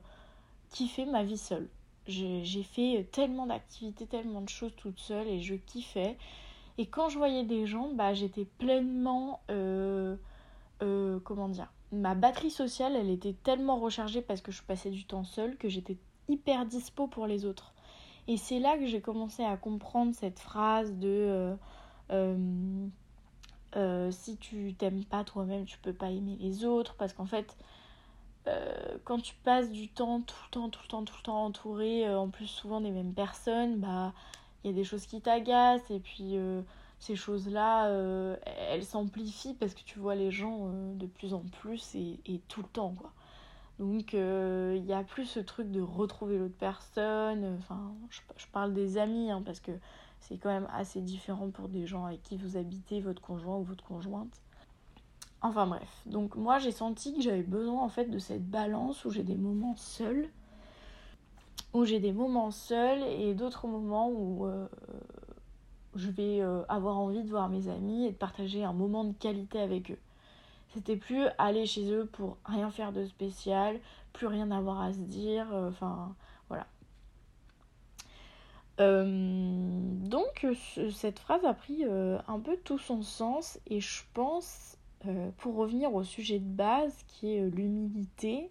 kiffé 0.70 1.06
ma 1.06 1.24
vie 1.24 1.38
seule. 1.38 1.68
J'ai 2.06 2.62
fait 2.62 3.08
tellement 3.10 3.46
d'activités, 3.46 4.06
tellement 4.06 4.40
de 4.40 4.48
choses 4.48 4.74
toute 4.76 5.00
seule 5.00 5.26
et 5.26 5.40
je 5.40 5.54
kiffais. 5.54 6.16
Et 6.78 6.86
quand 6.86 7.08
je 7.08 7.18
voyais 7.18 7.44
des 7.44 7.66
gens, 7.66 7.90
bah, 7.92 8.14
j'étais 8.14 8.44
pleinement... 8.44 9.40
Euh, 9.50 10.16
euh, 10.82 11.18
comment 11.20 11.48
dire 11.48 11.72
Ma 11.92 12.14
batterie 12.14 12.50
sociale, 12.50 12.96
elle 12.96 13.10
était 13.10 13.32
tellement 13.32 13.78
rechargée 13.78 14.20
parce 14.20 14.40
que 14.40 14.52
je 14.52 14.62
passais 14.62 14.90
du 14.90 15.06
temps 15.06 15.24
seule 15.24 15.56
que 15.56 15.68
j'étais 15.68 15.96
hyper 16.28 16.66
dispo 16.66 17.06
pour 17.06 17.26
les 17.26 17.44
autres. 17.44 17.72
Et 18.28 18.36
c'est 18.36 18.58
là 18.58 18.76
que 18.76 18.86
j'ai 18.86 19.00
commencé 19.00 19.44
à 19.44 19.56
comprendre 19.56 20.14
cette 20.14 20.38
phrase 20.38 20.92
de... 20.94 21.56
Euh, 22.10 22.88
si 24.10 24.36
tu 24.36 24.74
t'aimes 24.74 25.04
pas 25.04 25.22
toi-même, 25.22 25.64
tu 25.64 25.78
peux 25.78 25.92
pas 25.92 26.10
aimer 26.10 26.36
les 26.40 26.64
autres. 26.64 26.94
Parce 26.96 27.12
qu'en 27.12 27.26
fait, 27.26 27.56
quand 29.04 29.20
tu 29.20 29.34
passes 29.44 29.70
du 29.70 29.88
temps 29.88 30.20
tout 30.20 30.36
le 30.46 30.50
temps, 30.50 30.70
tout 30.70 30.80
le 30.82 30.88
temps, 30.88 31.04
tout 31.04 31.14
le 31.18 31.22
temps 31.22 31.44
entouré, 31.44 32.14
en 32.14 32.28
plus 32.28 32.46
souvent 32.46 32.80
des 32.80 32.90
mêmes 32.90 33.14
personnes, 33.14 33.78
bah 33.78 34.12
il 34.66 34.72
y 34.72 34.74
a 34.74 34.76
des 34.76 34.84
choses 34.84 35.06
qui 35.06 35.20
t'agacent 35.20 35.90
et 35.90 36.00
puis 36.00 36.36
euh, 36.36 36.60
ces 36.98 37.14
choses-là, 37.16 37.88
elles 38.70 38.84
s'amplifient 38.84 39.54
parce 39.54 39.74
que 39.74 39.82
tu 39.84 39.98
vois 39.98 40.14
les 40.14 40.30
gens 40.30 40.70
de 40.94 41.06
plus 41.06 41.34
en 41.34 41.44
plus 41.60 41.94
et, 41.94 42.40
tout 42.48 42.62
le 42.62 42.68
temps 42.68 42.94
quoi. 42.98 43.12
Donc 43.78 44.14
il 44.14 44.82
n'y 44.82 44.94
a 44.94 45.04
plus 45.04 45.26
ce 45.26 45.40
truc 45.40 45.70
de 45.70 45.82
retrouver 45.82 46.38
l'autre 46.38 46.56
personne. 46.58 47.56
Enfin, 47.58 47.94
je, 48.08 48.46
parle 48.50 48.72
des 48.72 48.96
amis 48.96 49.30
hein, 49.30 49.42
parce 49.44 49.60
que 49.60 49.72
c'est 50.20 50.38
quand 50.38 50.48
même 50.48 50.68
assez 50.72 51.00
différent 51.00 51.50
pour 51.50 51.68
des 51.68 51.86
gens 51.86 52.06
avec 52.06 52.22
qui 52.22 52.36
vous 52.36 52.56
habitez, 52.56 53.00
votre 53.00 53.22
conjoint 53.22 53.56
ou 53.56 53.62
votre 53.62 53.84
conjointe. 53.84 54.40
Enfin 55.42 55.66
bref, 55.66 56.02
donc 56.06 56.34
moi 56.34 56.58
j'ai 56.58 56.72
senti 56.72 57.14
que 57.14 57.20
j'avais 57.20 57.42
besoin 57.42 57.82
en 57.82 57.88
fait 57.88 58.06
de 58.06 58.18
cette 58.18 58.48
balance 58.48 59.04
où 59.04 59.10
j'ai 59.10 59.22
des 59.22 59.36
moments 59.36 59.76
seuls, 59.76 60.28
où 61.76 61.84
j'ai 61.84 62.00
des 62.00 62.12
moments 62.12 62.50
seuls 62.50 63.02
et 63.02 63.34
d'autres 63.34 63.66
moments 63.66 64.08
où 64.08 64.46
euh, 64.46 64.66
je 65.94 66.08
vais 66.08 66.40
euh, 66.40 66.62
avoir 66.70 66.96
envie 66.96 67.22
de 67.22 67.28
voir 67.28 67.50
mes 67.50 67.68
amis 67.68 68.06
et 68.06 68.12
de 68.12 68.16
partager 68.16 68.64
un 68.64 68.72
moment 68.72 69.04
de 69.04 69.12
qualité 69.12 69.60
avec 69.60 69.90
eux. 69.90 69.98
C'était 70.72 70.96
plus 70.96 71.26
aller 71.36 71.66
chez 71.66 71.92
eux 71.92 72.06
pour 72.06 72.38
rien 72.46 72.70
faire 72.70 72.92
de 72.92 73.04
spécial, 73.04 73.78
plus 74.14 74.26
rien 74.26 74.50
avoir 74.52 74.80
à 74.80 74.94
se 74.94 75.00
dire, 75.00 75.52
euh, 75.52 75.68
enfin 75.68 76.14
voilà. 76.48 76.66
donc 78.78 80.46
cette 80.94 81.18
phrase 81.18 81.44
a 81.44 81.52
pris 81.52 81.84
un 81.84 82.40
peu 82.40 82.56
tout 82.56 82.78
son 82.78 83.02
sens 83.02 83.58
et 83.66 83.80
je 83.80 84.02
pense 84.14 84.78
pour 85.38 85.56
revenir 85.56 85.94
au 85.94 86.04
sujet 86.04 86.38
de 86.38 86.48
base 86.48 86.94
qui 87.08 87.34
est 87.34 87.50
l'humilité, 87.50 88.50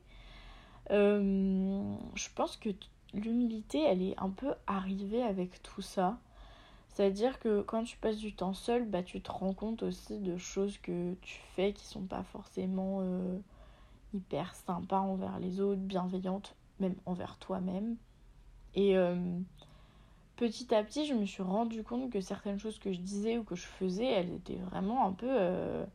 je 0.89 2.29
pense 2.35 2.57
que 2.57 2.69
l'humilité, 3.15 3.81
elle 3.81 4.01
est 4.01 4.19
un 4.19 4.29
peu 4.29 4.53
arrivée 4.67 5.23
avec 5.23 5.61
tout 5.63 5.81
ça. 5.81 6.17
C'est-à-dire 6.89 7.39
que 7.39 7.61
quand 7.61 7.83
tu 7.83 7.97
passes 7.97 8.17
du 8.17 8.33
temps 8.33 8.53
seul, 8.53 8.85
bah, 8.85 9.03
tu 9.03 9.21
te 9.21 9.31
rends 9.31 9.53
compte 9.53 9.83
aussi 9.83 10.19
de 10.19 10.37
choses 10.37 10.77
que 10.77 11.13
tu 11.21 11.41
fais 11.55 11.73
qui 11.73 11.85
sont 11.85 12.03
pas 12.03 12.23
forcément 12.23 12.99
euh, 13.01 13.37
hyper 14.13 14.55
sympas 14.55 14.99
envers 14.99 15.39
les 15.39 15.59
autres, 15.59 15.81
bienveillantes, 15.81 16.55
même 16.79 16.95
envers 17.05 17.37
toi-même. 17.37 17.97
Et 18.75 18.97
euh, 18.97 19.17
petit 20.37 20.73
à 20.73 20.83
petit, 20.83 21.05
je 21.05 21.13
me 21.13 21.25
suis 21.25 21.43
rendu 21.43 21.83
compte 21.83 22.09
que 22.11 22.21
certaines 22.21 22.59
choses 22.59 22.79
que 22.79 22.93
je 22.93 22.99
disais 22.99 23.37
ou 23.37 23.43
que 23.43 23.55
je 23.55 23.65
faisais, 23.65 24.05
elles 24.05 24.33
étaient 24.33 24.55
vraiment 24.71 25.05
un 25.05 25.11
peu, 25.11 25.27
euh, 25.29 25.85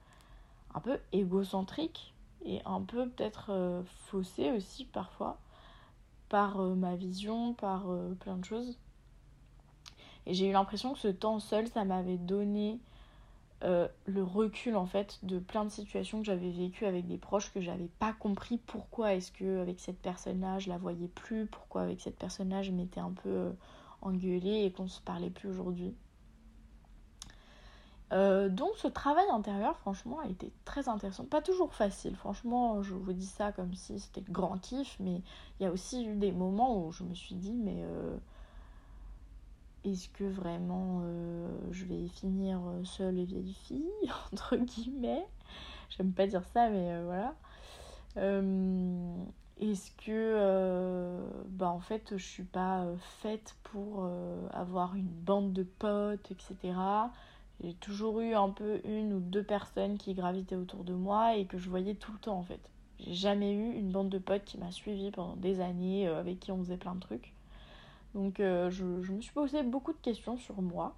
un 0.74 0.80
peu 0.80 0.98
égocentriques 1.12 2.14
et 2.44 2.60
un 2.66 2.82
peu 2.82 3.08
peut-être 3.08 3.82
faussées 4.06 4.50
aussi 4.50 4.86
parfois 4.86 5.38
par 6.30 6.58
ma 6.58 6.96
vision, 6.96 7.52
par 7.52 7.84
plein 8.20 8.36
de 8.38 8.44
choses. 8.44 8.78
Et 10.26 10.32
j'ai 10.32 10.48
eu 10.48 10.52
l'impression 10.52 10.94
que 10.94 10.98
ce 10.98 11.08
temps 11.08 11.40
seul, 11.40 11.68
ça 11.68 11.84
m'avait 11.84 12.16
donné 12.16 12.78
euh, 13.62 13.88
le 14.06 14.22
recul 14.22 14.74
en 14.74 14.86
fait 14.86 15.18
de 15.22 15.38
plein 15.38 15.66
de 15.66 15.70
situations 15.70 16.20
que 16.20 16.24
j'avais 16.24 16.50
vécues 16.50 16.86
avec 16.86 17.06
des 17.06 17.18
proches 17.18 17.52
que 17.52 17.60
j'avais 17.60 17.90
pas 17.98 18.14
compris 18.14 18.56
pourquoi 18.56 19.12
est-ce 19.12 19.30
que 19.32 19.60
avec 19.60 19.80
cette 19.80 20.00
personne-là 20.00 20.58
je 20.58 20.70
la 20.70 20.78
voyais 20.78 21.08
plus, 21.08 21.44
pourquoi 21.44 21.82
avec 21.82 22.00
cette 22.00 22.16
personne-là 22.16 22.62
je 22.62 22.70
m'étais 22.70 23.00
un 23.00 23.10
peu 23.10 23.28
euh, 23.28 23.50
engueulée 24.00 24.64
et 24.64 24.72
qu'on 24.72 24.88
se 24.88 25.02
parlait 25.02 25.28
plus 25.28 25.50
aujourd'hui. 25.50 25.94
Euh, 28.12 28.48
donc 28.48 28.70
ce 28.76 28.88
travail 28.88 29.26
intérieur 29.30 29.76
franchement 29.78 30.18
a 30.18 30.26
été 30.26 30.52
très 30.64 30.88
intéressant, 30.88 31.24
pas 31.24 31.42
toujours 31.42 31.72
facile, 31.74 32.16
franchement 32.16 32.82
je 32.82 32.94
vous 32.94 33.12
dis 33.12 33.26
ça 33.26 33.52
comme 33.52 33.72
si 33.74 34.00
c'était 34.00 34.22
le 34.26 34.32
grand 34.32 34.58
kiff, 34.58 34.96
mais 34.98 35.22
il 35.58 35.62
y 35.62 35.66
a 35.66 35.70
aussi 35.70 36.04
eu 36.04 36.16
des 36.16 36.32
moments 36.32 36.84
où 36.84 36.90
je 36.90 37.04
me 37.04 37.14
suis 37.14 37.36
dit 37.36 37.52
mais 37.52 37.84
est-ce 39.84 40.08
que 40.10 40.24
vraiment 40.24 41.00
euh, 41.04 41.48
je 41.70 41.86
vais 41.86 42.06
finir 42.08 42.60
seule 42.84 43.18
et 43.18 43.24
vieille 43.24 43.54
fille, 43.54 43.90
entre 44.32 44.56
guillemets? 44.56 45.26
J'aime 45.88 46.12
pas 46.12 46.26
dire 46.26 46.44
ça, 46.52 46.68
mais 46.68 46.92
euh, 46.92 47.02
voilà. 47.04 47.34
Euh, 48.16 49.24
est-ce 49.58 49.90
que, 49.92 51.20
bah 51.48 51.68
en 51.68 51.80
fait, 51.80 52.16
je 52.16 52.24
suis 52.24 52.44
pas 52.44 52.86
faite 53.20 53.56
pour 53.62 54.08
avoir 54.52 54.94
une 54.94 55.06
bande 55.06 55.52
de 55.52 55.64
potes, 55.64 56.30
etc. 56.30 56.72
J'ai 57.62 57.74
toujours 57.74 58.20
eu 58.20 58.34
un 58.34 58.50
peu 58.50 58.80
une 58.84 59.12
ou 59.12 59.20
deux 59.20 59.42
personnes 59.42 59.98
qui 59.98 60.14
gravitaient 60.14 60.56
autour 60.56 60.84
de 60.84 60.94
moi 60.94 61.36
et 61.36 61.44
que 61.44 61.58
je 61.58 61.68
voyais 61.68 61.94
tout 61.94 62.12
le 62.12 62.18
temps, 62.18 62.38
en 62.38 62.42
fait. 62.42 62.60
J'ai 62.98 63.14
jamais 63.14 63.52
eu 63.52 63.72
une 63.72 63.90
bande 63.90 64.08
de 64.08 64.18
potes 64.18 64.44
qui 64.44 64.58
m'a 64.58 64.70
suivie 64.70 65.10
pendant 65.10 65.36
des 65.36 65.60
années, 65.60 66.06
avec 66.06 66.40
qui 66.40 66.52
on 66.52 66.58
faisait 66.58 66.76
plein 66.76 66.94
de 66.94 67.00
trucs. 67.00 67.32
Donc 68.14 68.40
euh, 68.40 68.70
je, 68.70 68.84
me 68.84 69.20
suis 69.20 69.32
posé 69.32 69.62
beaucoup 69.62 69.92
de 69.92 69.98
questions 69.98 70.36
sur 70.36 70.60
moi. 70.62 70.94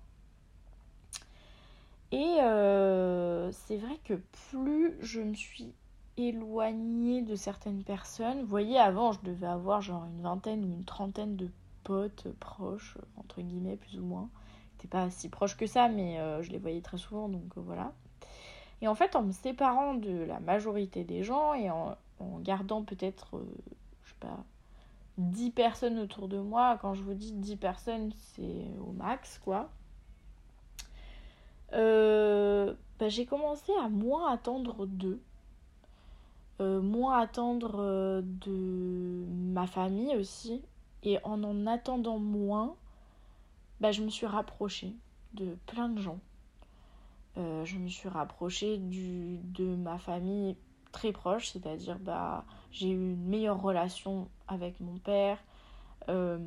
Et 2.11 2.39
euh, 2.41 3.51
c'est 3.53 3.77
vrai 3.77 3.99
que 4.05 4.15
plus 4.51 4.97
je 5.01 5.21
me 5.21 5.35
suis 5.35 5.73
éloignée 6.19 7.23
de 7.23 7.35
certaines 7.37 7.83
personnes, 7.83 8.41
vous 8.41 8.47
voyez, 8.47 8.79
avant 8.79 9.13
je 9.13 9.21
devais 9.23 9.47
avoir 9.47 9.81
genre 9.81 10.05
une 10.05 10.23
vingtaine 10.23 10.65
ou 10.65 10.73
une 10.73 10.85
trentaine 10.85 11.37
de 11.37 11.49
potes 11.85 12.29
proches, 12.39 12.99
entre 13.17 13.41
guillemets, 13.41 13.77
plus 13.77 13.99
ou 13.99 14.05
moins. 14.05 14.29
Pas 14.89 15.11
si 15.11 15.29
proche 15.29 15.57
que 15.57 15.67
ça, 15.67 15.89
mais 15.89 16.19
euh, 16.19 16.43
je 16.43 16.51
les 16.51 16.59
voyais 16.59 16.81
très 16.81 16.99
souvent, 16.99 17.29
donc 17.29 17.57
voilà. 17.57 17.93
Et 18.81 18.89
en 18.89 18.95
fait, 18.95 19.17
en 19.17 19.23
me 19.23 19.33
séparant 19.33 19.95
de 19.95 20.25
la 20.25 20.41
majorité 20.41 21.05
des 21.05 21.23
gens 21.23 21.55
et 21.55 21.71
en, 21.71 21.97
gardant 22.41 22.83
peut-être, 22.83 23.41
je 24.05 24.11
sais 24.11 24.17
pas, 24.21 24.45
10 25.19 25.51
personnes 25.51 25.99
autour 25.99 26.29
de 26.29 26.39
moi. 26.39 26.79
Quand 26.81 26.95
je 26.95 27.03
vous 27.03 27.15
dis 27.15 27.33
10 27.33 27.57
personnes, 27.57 28.13
c'est 28.35 28.67
au 28.81 28.93
max, 28.93 29.39
quoi. 29.39 29.71
Euh, 31.75 32.75
bah, 32.99 33.09
j'ai 33.09 33.27
commencé 33.27 33.73
à 33.83 33.89
moins 33.89 34.33
attendre 34.33 34.87
d'eux. 34.87 35.21
Euh, 36.61 36.81
moins 36.81 37.19
attendre 37.19 37.77
euh, 37.81 38.23
de 38.23 39.25
ma 39.29 39.67
famille 39.67 40.15
aussi. 40.17 40.63
Et 41.03 41.19
en 41.25 41.43
en 41.43 41.67
attendant 41.67 42.19
moins, 42.19 42.77
bah, 43.83 43.93
je 43.93 44.03
me 44.03 44.09
suis 44.09 44.27
rapprochée 44.27 44.95
de 45.35 45.57
plein 45.67 45.89
de 45.89 46.01
gens. 46.01 46.21
je 47.37 47.79
me 47.79 47.89
suis 47.89 48.09
rapprochée 48.09 48.79
du, 48.79 49.39
de 49.39 49.77
ma 49.77 49.99
famille 49.99 50.57
très 50.93 51.11
proche, 51.11 51.49
c'est-à-dire 51.49 51.99
bah, 51.99 52.45
j'ai 52.71 52.91
eu 52.91 53.13
une 53.15 53.27
meilleure 53.27 53.61
relation 53.61 54.29
avec 54.47 54.79
mon 54.81 54.99
père. 54.99 55.39
Euh, 56.09 56.39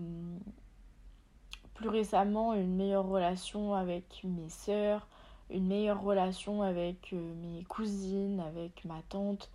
plus 1.74 1.90
récemment, 1.90 2.54
une 2.54 2.76
meilleure 2.76 3.08
relation 3.08 3.74
avec 3.74 4.22
mes 4.24 4.48
sœurs, 4.48 5.08
une 5.50 5.68
meilleure 5.68 6.02
relation 6.02 6.62
avec 6.62 7.12
euh, 7.12 7.34
mes 7.36 7.64
cousines, 7.66 8.40
avec 8.40 8.86
ma 8.86 9.02
tante. 9.10 9.52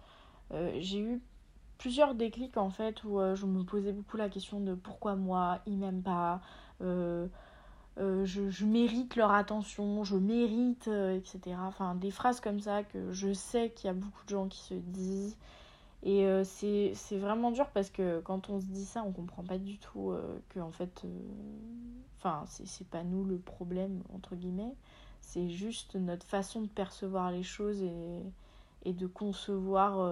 Euh, 0.52 0.76
j'ai 0.80 0.98
eu 1.00 1.22
plusieurs 1.78 2.14
déclics 2.14 2.58
en 2.58 2.68
fait 2.68 3.02
où 3.04 3.20
je 3.34 3.46
me 3.46 3.64
posais 3.64 3.92
beaucoup 3.92 4.18
la 4.18 4.28
question 4.28 4.60
de 4.60 4.74
pourquoi 4.74 5.16
moi, 5.16 5.60
ils 5.66 5.78
m'aiment 5.78 6.02
pas. 6.02 6.42
Je, 8.24 8.64
mérite 8.64 9.16
leur 9.16 9.32
attention, 9.32 10.04
je 10.04 10.16
mérite, 10.16 10.88
etc. 10.88 11.56
Enfin, 11.60 11.94
des 11.94 12.10
phrases 12.10 12.40
comme 12.40 12.60
ça 12.60 12.82
que 12.82 13.12
je 13.12 13.32
sais 13.32 13.70
qu'il 13.70 13.88
y 13.88 13.90
a 13.90 13.94
beaucoup 13.94 14.24
de 14.24 14.30
gens 14.30 14.48
qui 14.48 14.60
se 14.60 14.74
disent 14.74 15.36
et 16.02 16.24
euh, 16.24 16.44
c'est 16.44 17.18
vraiment 17.18 17.50
dur 17.50 17.68
parce 17.70 17.90
que 17.90 18.20
quand 18.20 18.48
on 18.48 18.60
se 18.60 18.66
dit 18.66 18.84
ça, 18.84 19.02
on 19.06 19.12
comprend 19.12 19.42
pas 19.42 19.58
du 19.58 19.78
tout 19.78 20.10
euh, 20.10 20.38
que, 20.48 20.60
en 20.60 20.70
fait, 20.70 21.02
euh, 21.04 21.08
enfin, 22.16 22.44
c'est 22.46 22.88
pas 22.88 23.04
nous 23.04 23.24
le 23.24 23.38
problème, 23.38 24.02
entre 24.14 24.34
guillemets, 24.34 24.74
c'est 25.20 25.50
juste 25.50 25.96
notre 25.96 26.26
façon 26.26 26.62
de 26.62 26.68
percevoir 26.68 27.30
les 27.30 27.42
choses 27.42 27.82
et, 27.82 28.22
et 28.84 28.94
de 28.94 29.06
concevoir, 29.06 30.10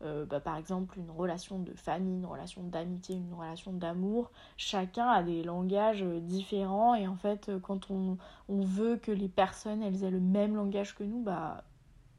bah, 0.00 0.40
par 0.40 0.56
exemple, 0.56 0.98
une 0.98 1.10
relation 1.10 1.58
de 1.58 1.72
famille, 1.74 2.16
une 2.16 2.26
relation 2.26 2.62
d'amitié, 2.62 3.16
une 3.16 3.34
relation 3.34 3.72
d'amour. 3.72 4.30
Chacun 4.56 5.08
a 5.08 5.22
des 5.22 5.42
langages 5.42 6.02
différents 6.02 6.94
et 6.94 7.06
en 7.06 7.16
fait, 7.16 7.50
quand 7.62 7.90
on, 7.90 8.16
veut 8.48 8.96
que 8.96 9.10
les 9.10 9.28
personnes 9.28 9.82
elles 9.82 10.04
aient 10.04 10.10
le 10.10 10.20
même 10.20 10.54
langage 10.54 10.94
que 10.94 11.04
nous, 11.04 11.22
bah, 11.22 11.64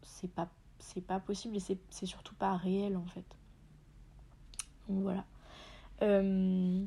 c'est 0.04 0.32
pas 0.32 0.50
c'est 0.80 1.06
pas 1.06 1.20
possible 1.20 1.58
et 1.58 1.60
c'est 1.60 2.06
surtout 2.06 2.36
pas 2.36 2.56
réel 2.56 2.98
en 2.98 3.06
fait. 3.06 3.26
Donc 4.88 5.04
voilà. 5.04 5.26
Euh, 6.02 6.84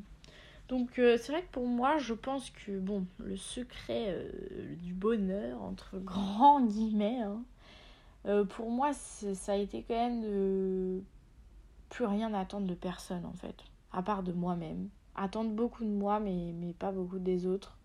donc 0.67 0.97
euh, 0.99 1.17
c'est 1.17 1.31
vrai 1.31 1.41
que 1.43 1.51
pour 1.51 1.67
moi, 1.67 1.97
je 1.97 2.13
pense 2.13 2.49
que 2.49 2.79
bon, 2.79 3.05
le 3.19 3.37
secret 3.37 4.07
euh, 4.09 4.75
du 4.75 4.93
bonheur 4.93 5.61
entre 5.61 5.97
grands 5.99 6.65
guillemets, 6.65 7.21
hein, 7.21 7.43
pour 8.49 8.69
moi, 8.69 8.93
ça 8.93 9.53
a 9.53 9.55
été 9.55 9.83
quand 9.87 9.95
même 9.95 10.21
de 10.21 11.03
plus 11.89 12.05
rien 12.05 12.33
attendre 12.33 12.67
de 12.67 12.73
personne 12.73 13.25
en 13.25 13.33
fait, 13.33 13.55
à 13.91 14.01
part 14.01 14.23
de 14.23 14.31
moi-même. 14.31 14.89
Attendre 15.15 15.51
beaucoup 15.51 15.83
de 15.83 15.89
moi, 15.89 16.19
mais, 16.19 16.53
mais 16.55 16.73
pas 16.73 16.91
beaucoup 16.91 17.19
des 17.19 17.45
autres. 17.45 17.77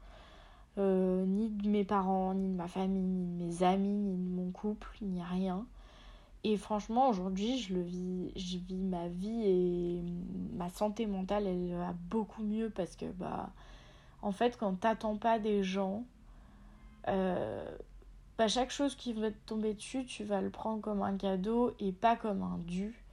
ni 0.77 1.51
de 1.51 1.69
mes 1.69 1.85
parents, 1.85 2.35
ni 2.35 2.49
de 2.49 2.55
ma 2.55 2.69
famille, 2.69 3.03
ni 3.03 3.27
de 3.27 3.45
mes 3.45 3.63
amis, 3.63 3.89
ni 3.89 4.17
de 4.17 4.35
mon 4.35 4.51
couple, 4.51 4.89
ni 5.03 5.23
rien. 5.23 5.67
Et 6.45 6.57
franchement, 6.57 7.09
aujourd'hui, 7.09 7.59
je 7.59 7.75
le 7.75 7.83
vis, 7.83 8.33
je 8.37 8.59
vis 8.59 8.83
ma 8.83 9.09
vie 9.09 9.43
et 9.45 10.03
ma 10.53 10.69
santé 10.69 11.07
mentale, 11.07 11.47
elle 11.47 11.75
va 11.77 11.95
beaucoup 12.11 12.43
mieux 12.43 12.71
parce 12.71 12.95
que, 12.95 13.07
bah, 13.07 13.51
en 14.23 14.33
fait, 14.33 14.57
quand 14.57 14.75
t'attends 14.75 15.17
pas 15.17 15.39
des 15.39 15.65
gens, 15.65 16.05
euh, 17.09 17.77
bah, 18.39 18.49
chaque 18.49 18.71
chose 18.71 18.95
qui 18.95 19.13
va 19.13 19.31
te 19.31 19.37
tomber 19.47 19.75
dessus, 19.75 20.05
tu 20.07 20.25
vas 20.25 20.41
le 20.41 20.51
prendre 20.51 20.81
comme 20.81 21.03
un 21.03 21.17
cadeau 21.17 21.75
et 21.81 21.93
pas 21.93 22.17
comme 22.17 22.43
un 22.43 22.59
dû. 22.59 23.05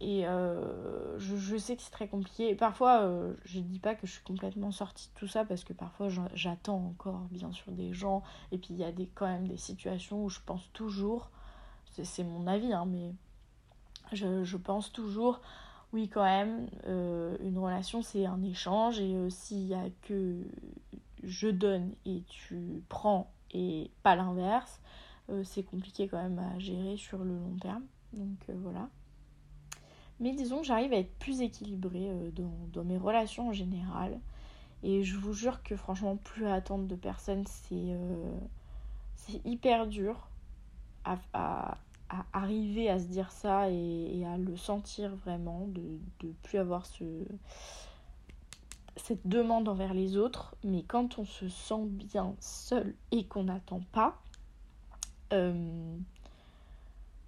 Et 0.00 0.28
euh, 0.28 1.18
je, 1.18 1.56
sais 1.56 1.74
que 1.76 1.82
c'est 1.82 1.90
très 1.90 2.06
compliqué. 2.06 2.54
Parfois, 2.54 3.00
euh, 3.00 3.34
je 3.44 3.58
dis 3.58 3.80
pas 3.80 3.94
que 3.96 4.06
je 4.06 4.12
suis 4.12 4.22
complètement 4.22 4.70
sortie 4.70 5.08
de 5.08 5.18
tout 5.18 5.26
ça 5.26 5.44
parce 5.44 5.64
que 5.64 5.72
parfois 5.72 6.08
j'attends 6.34 6.86
encore, 6.86 7.20
bien 7.30 7.50
sûr, 7.50 7.72
des 7.72 7.92
gens. 7.92 8.22
Et 8.52 8.58
puis 8.58 8.68
il 8.70 8.76
y 8.76 8.84
a 8.84 8.92
quand 9.14 9.26
même 9.26 9.48
des 9.48 9.56
situations 9.56 10.24
où 10.24 10.28
je 10.28 10.38
pense 10.44 10.70
toujours 10.72 11.30
c'est 12.04 12.24
mon 12.24 12.46
avis, 12.46 12.72
hein, 12.72 12.86
mais 12.86 13.12
je, 14.12 14.56
pense 14.56 14.92
toujours, 14.92 15.40
oui 15.92 16.08
quand 16.08 16.24
même, 16.24 16.68
euh, 16.86 17.36
une 17.40 17.58
relation 17.58 18.02
c'est 18.02 18.26
un 18.26 18.42
échange 18.42 19.00
et 19.00 19.14
euh, 19.14 19.30
s'il 19.30 19.66
y 19.66 19.74
a 19.74 19.84
que 20.02 20.42
je 21.22 21.48
donne 21.48 21.92
et 22.06 22.22
tu 22.28 22.82
prends 22.88 23.30
et 23.52 23.90
pas 24.02 24.16
l'inverse, 24.16 24.80
euh, 25.30 25.42
c'est 25.44 25.62
compliqué 25.62 26.08
quand 26.08 26.22
même 26.22 26.38
à 26.38 26.58
gérer 26.58 26.96
sur 26.96 27.18
le 27.18 27.36
long 27.36 27.56
terme. 27.60 27.84
Donc 28.12 28.38
voilà. 28.48 28.88
Mais 30.20 30.32
disons 30.32 30.60
que 30.60 30.66
j'arrive 30.66 30.92
à 30.92 30.96
être 30.96 31.16
plus 31.18 31.40
équilibrée 31.42 32.10
dans, 32.72 32.84
mes 32.84 32.98
relations 32.98 33.48
en 33.48 33.52
général. 33.52 34.18
Et 34.82 35.04
je 35.04 35.16
vous 35.16 35.32
jure 35.32 35.62
que 35.62 35.76
franchement, 35.76 36.16
plus 36.16 36.46
attendre 36.46 36.86
de 36.86 36.96
personnes, 36.96 37.44
c'est 37.46 37.96
hyper 39.44 39.86
dur 39.86 40.28
à, 41.04 41.18
à 42.08 42.24
arriver 42.32 42.88
à 42.88 42.98
se 42.98 43.06
dire 43.06 43.30
ça 43.30 43.70
et, 43.70 44.24
à 44.24 44.38
le 44.38 44.56
sentir 44.56 45.14
vraiment, 45.16 45.66
de 45.68 45.98
ne 46.22 46.32
plus 46.42 46.58
avoir 46.58 46.86
ce, 46.86 47.04
cette 48.98 49.26
demande 49.26 49.68
envers 49.68 49.94
les 49.94 50.16
autres, 50.16 50.54
mais 50.64 50.82
quand 50.82 51.18
on 51.18 51.24
se 51.24 51.48
sent 51.48 51.86
bien 51.86 52.34
seul 52.40 52.94
et 53.10 53.26
qu'on 53.26 53.44
n'attend 53.44 53.80
pas, 53.92 54.20
euh, 55.32 55.96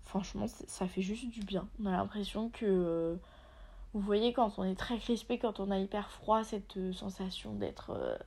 franchement, 0.03 0.47
ça 0.49 0.87
fait 0.87 1.03
juste 1.03 1.29
du 1.29 1.41
bien. 1.41 1.69
On 1.83 1.87
a 1.87 1.93
l'impression 1.93 2.51
que, 2.51 2.67
euh, 2.67 3.17
vous 3.95 4.01
voyez, 4.01 4.33
quand 4.33 4.59
on 4.59 4.65
est 4.65 4.75
très 4.75 4.99
crispé, 4.99 5.39
quand 5.39 5.61
on 5.61 5.71
a 5.71 5.79
hyper 5.79 6.11
froid, 6.11 6.45
cette 6.45 6.77
euh, 6.77 6.93
sensation 6.93 7.55
d'être 7.55 8.19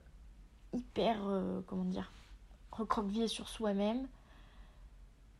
hyper, 0.74 1.20
comment 1.68 1.86
dire, 1.86 2.12
recroquevillé 2.72 3.28
sur 3.28 3.48
soi-même. 3.48 4.08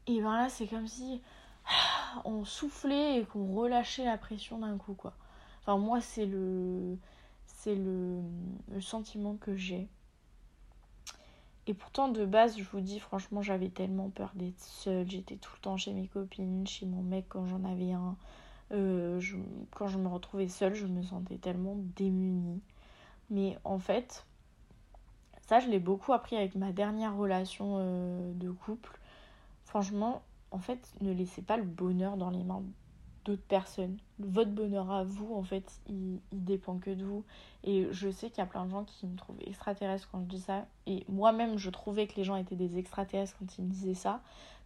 Et 0.06 0.22
ben 0.22 0.36
là, 0.36 0.50
c'est 0.50 0.68
comme 0.68 0.88
si 0.88 1.22
ah, 1.66 2.22
on 2.26 2.44
soufflait 2.44 3.20
et 3.20 3.26
qu'on 3.26 3.56
relâchait 3.56 4.06
la 4.06 4.18
pression 4.18 4.60
d'un 4.60 4.78
coup, 4.78 4.94
quoi. 4.94 5.14
Enfin, 5.62 5.78
moi, 5.78 6.02
c'est 6.02 6.26
le, 6.26 6.98
c'est 7.64 7.76
le, 7.76 8.22
sentiment 8.82 9.36
que 9.36 9.56
j'ai. 9.56 9.88
Et 11.66 11.74
pourtant, 11.74 12.10
de 12.10 12.26
base, 12.26 12.58
je 12.58 12.64
vous 12.64 12.82
dis, 12.82 13.00
franchement, 13.00 13.42
j'avais 13.42 13.70
tellement 13.70 14.10
peur 14.10 14.34
d'être 14.36 14.60
seule. 14.60 15.10
J'étais 15.10 15.38
tout 15.38 15.52
le 15.56 15.62
temps 15.62 15.78
chez 15.78 15.94
mes 15.94 16.08
copines, 16.08 16.68
chez 16.68 16.86
mon 16.86 17.02
mec 17.02 17.26
quand 17.30 17.46
j'en 17.46 17.64
avais 17.64 17.94
un. 17.94 18.18
Euh, 18.74 19.22
quand 19.72 19.88
je 19.88 19.98
me 19.98 20.10
retrouvais 20.10 20.50
seule, 20.50 20.74
je 20.74 20.86
me 20.88 21.04
sentais 21.04 21.38
tellement 21.38 21.78
démunie. 21.96 22.62
Mais 23.30 23.58
en 23.64 23.80
fait, 23.80 24.26
ça, 25.48 25.62
je 25.62 25.70
l'ai 25.70 25.80
beaucoup 25.80 26.12
appris 26.12 26.36
avec 26.36 26.56
ma 26.56 26.74
dernière 26.74 27.16
relation 27.16 27.76
euh, 27.78 28.34
de 28.34 28.52
couple. 28.52 29.00
Franchement, 29.64 30.22
en 30.52 30.60
fait, 30.60 30.86
ne 31.00 31.14
laissez 31.14 31.42
pas 31.42 31.56
le 31.56 31.64
bonheur 31.64 32.18
dans 32.18 32.30
les 32.30 32.44
mains 32.44 32.64
d'autres 33.26 33.44
personnes. 33.44 33.98
Votre 34.20 34.52
bonheur 34.52 34.92
à 34.92 35.04
vous, 35.04 35.34
en 35.34 35.44
fait, 35.44 35.80
il, 35.88 36.20
dépend 36.32 36.78
que 36.78 36.92
de 36.92 37.04
vous. 37.04 37.24
Et 37.64 37.88
je 37.92 38.10
sais 38.10 38.30
qu'il 38.30 38.40
y 38.40 38.42
a 38.42 38.46
plein 38.46 38.66
de 38.66 38.72
gens 38.72 38.84
qui 38.84 39.06
me 39.08 39.16
trouvent 39.16 39.40
extraterrestre 39.46 40.10
quand 40.12 40.22
je 40.22 40.28
dis 40.36 40.42
ça. 40.42 40.66
Et 40.88 41.06
moi-même, 41.10 41.58
je 41.58 41.70
trouvais 41.70 42.08
que 42.08 42.16
les 42.16 42.24
gens 42.24 42.36
étaient 42.36 42.56
des 42.56 42.78
extraterrestres 42.78 43.36
quand 43.40 43.58
ils 43.58 43.66
me 43.66 43.70
disaient 43.70 43.94
ça. 43.94 44.22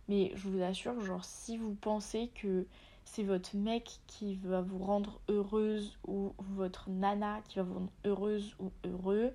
Mais 0.10 0.32
je 0.36 0.48
vous 0.48 0.62
assure, 0.62 1.00
genre, 1.02 1.26
si 1.26 1.58
vous 1.58 1.76
pensez 1.76 2.32
que 2.36 2.65
c'est 3.08 3.24
votre 3.24 3.56
mec 3.56 4.00
qui 4.08 4.36
va 4.36 4.62
vous 4.62 4.80
rendre 4.80 5.20
heureuse 5.30 5.98
ou 6.08 6.34
votre 6.39 6.89
nana 6.89 7.41
qui 7.48 7.60
va 7.60 7.63
vous 7.63 7.74
rendre 7.74 7.91
heureuse 8.06 8.56
ou 8.60 8.72
heureux, 8.86 9.34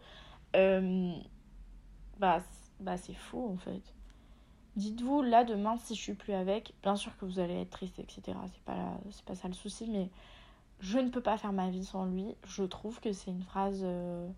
euh, 0.57 1.15
bah, 2.19 2.43
bah 2.81 2.97
c'est 2.97 3.15
faux 3.15 3.49
en 3.49 3.57
fait. 3.57 3.83
Dites-vous, 4.77 5.23
là, 5.23 5.45
demain, 5.45 5.77
si 5.79 5.95
je 5.95 6.01
suis 6.01 6.15
plus 6.15 6.33
avec, 6.33 6.75
bien 6.83 6.97
sûr 6.97 7.17
que 7.19 7.27
vous 7.27 7.39
allez 7.39 7.61
être 7.61 7.71
triste, 7.71 7.99
etc. 7.99 8.39
C'est 8.53 8.63
pas, 8.65 8.99
c'est 9.11 9.25
pas 9.25 9.35
ça 9.35 9.49
le 9.49 9.55
souci, 9.55 9.87
mais 9.91 10.09
je 10.81 10.99
ne 10.99 11.11
peux 11.11 11.21
pas 11.21 11.37
faire 11.37 11.53
ma 11.53 11.71
vie 11.71 11.85
sans 11.85 12.07
lui. 12.07 12.35
Je 12.47 12.65
trouve 12.65 13.01
que 13.01 13.13
c'est 13.13 13.31
une 13.31 13.43
phrase. 13.43 13.81
Euh, 13.83 14.29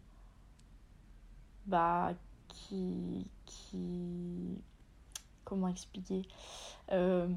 bah. 1.66 2.12
qui. 2.49 3.27
qui. 3.47 4.59
Comment 5.44 5.68
expliquer 5.68 6.23
euh, 6.90 7.29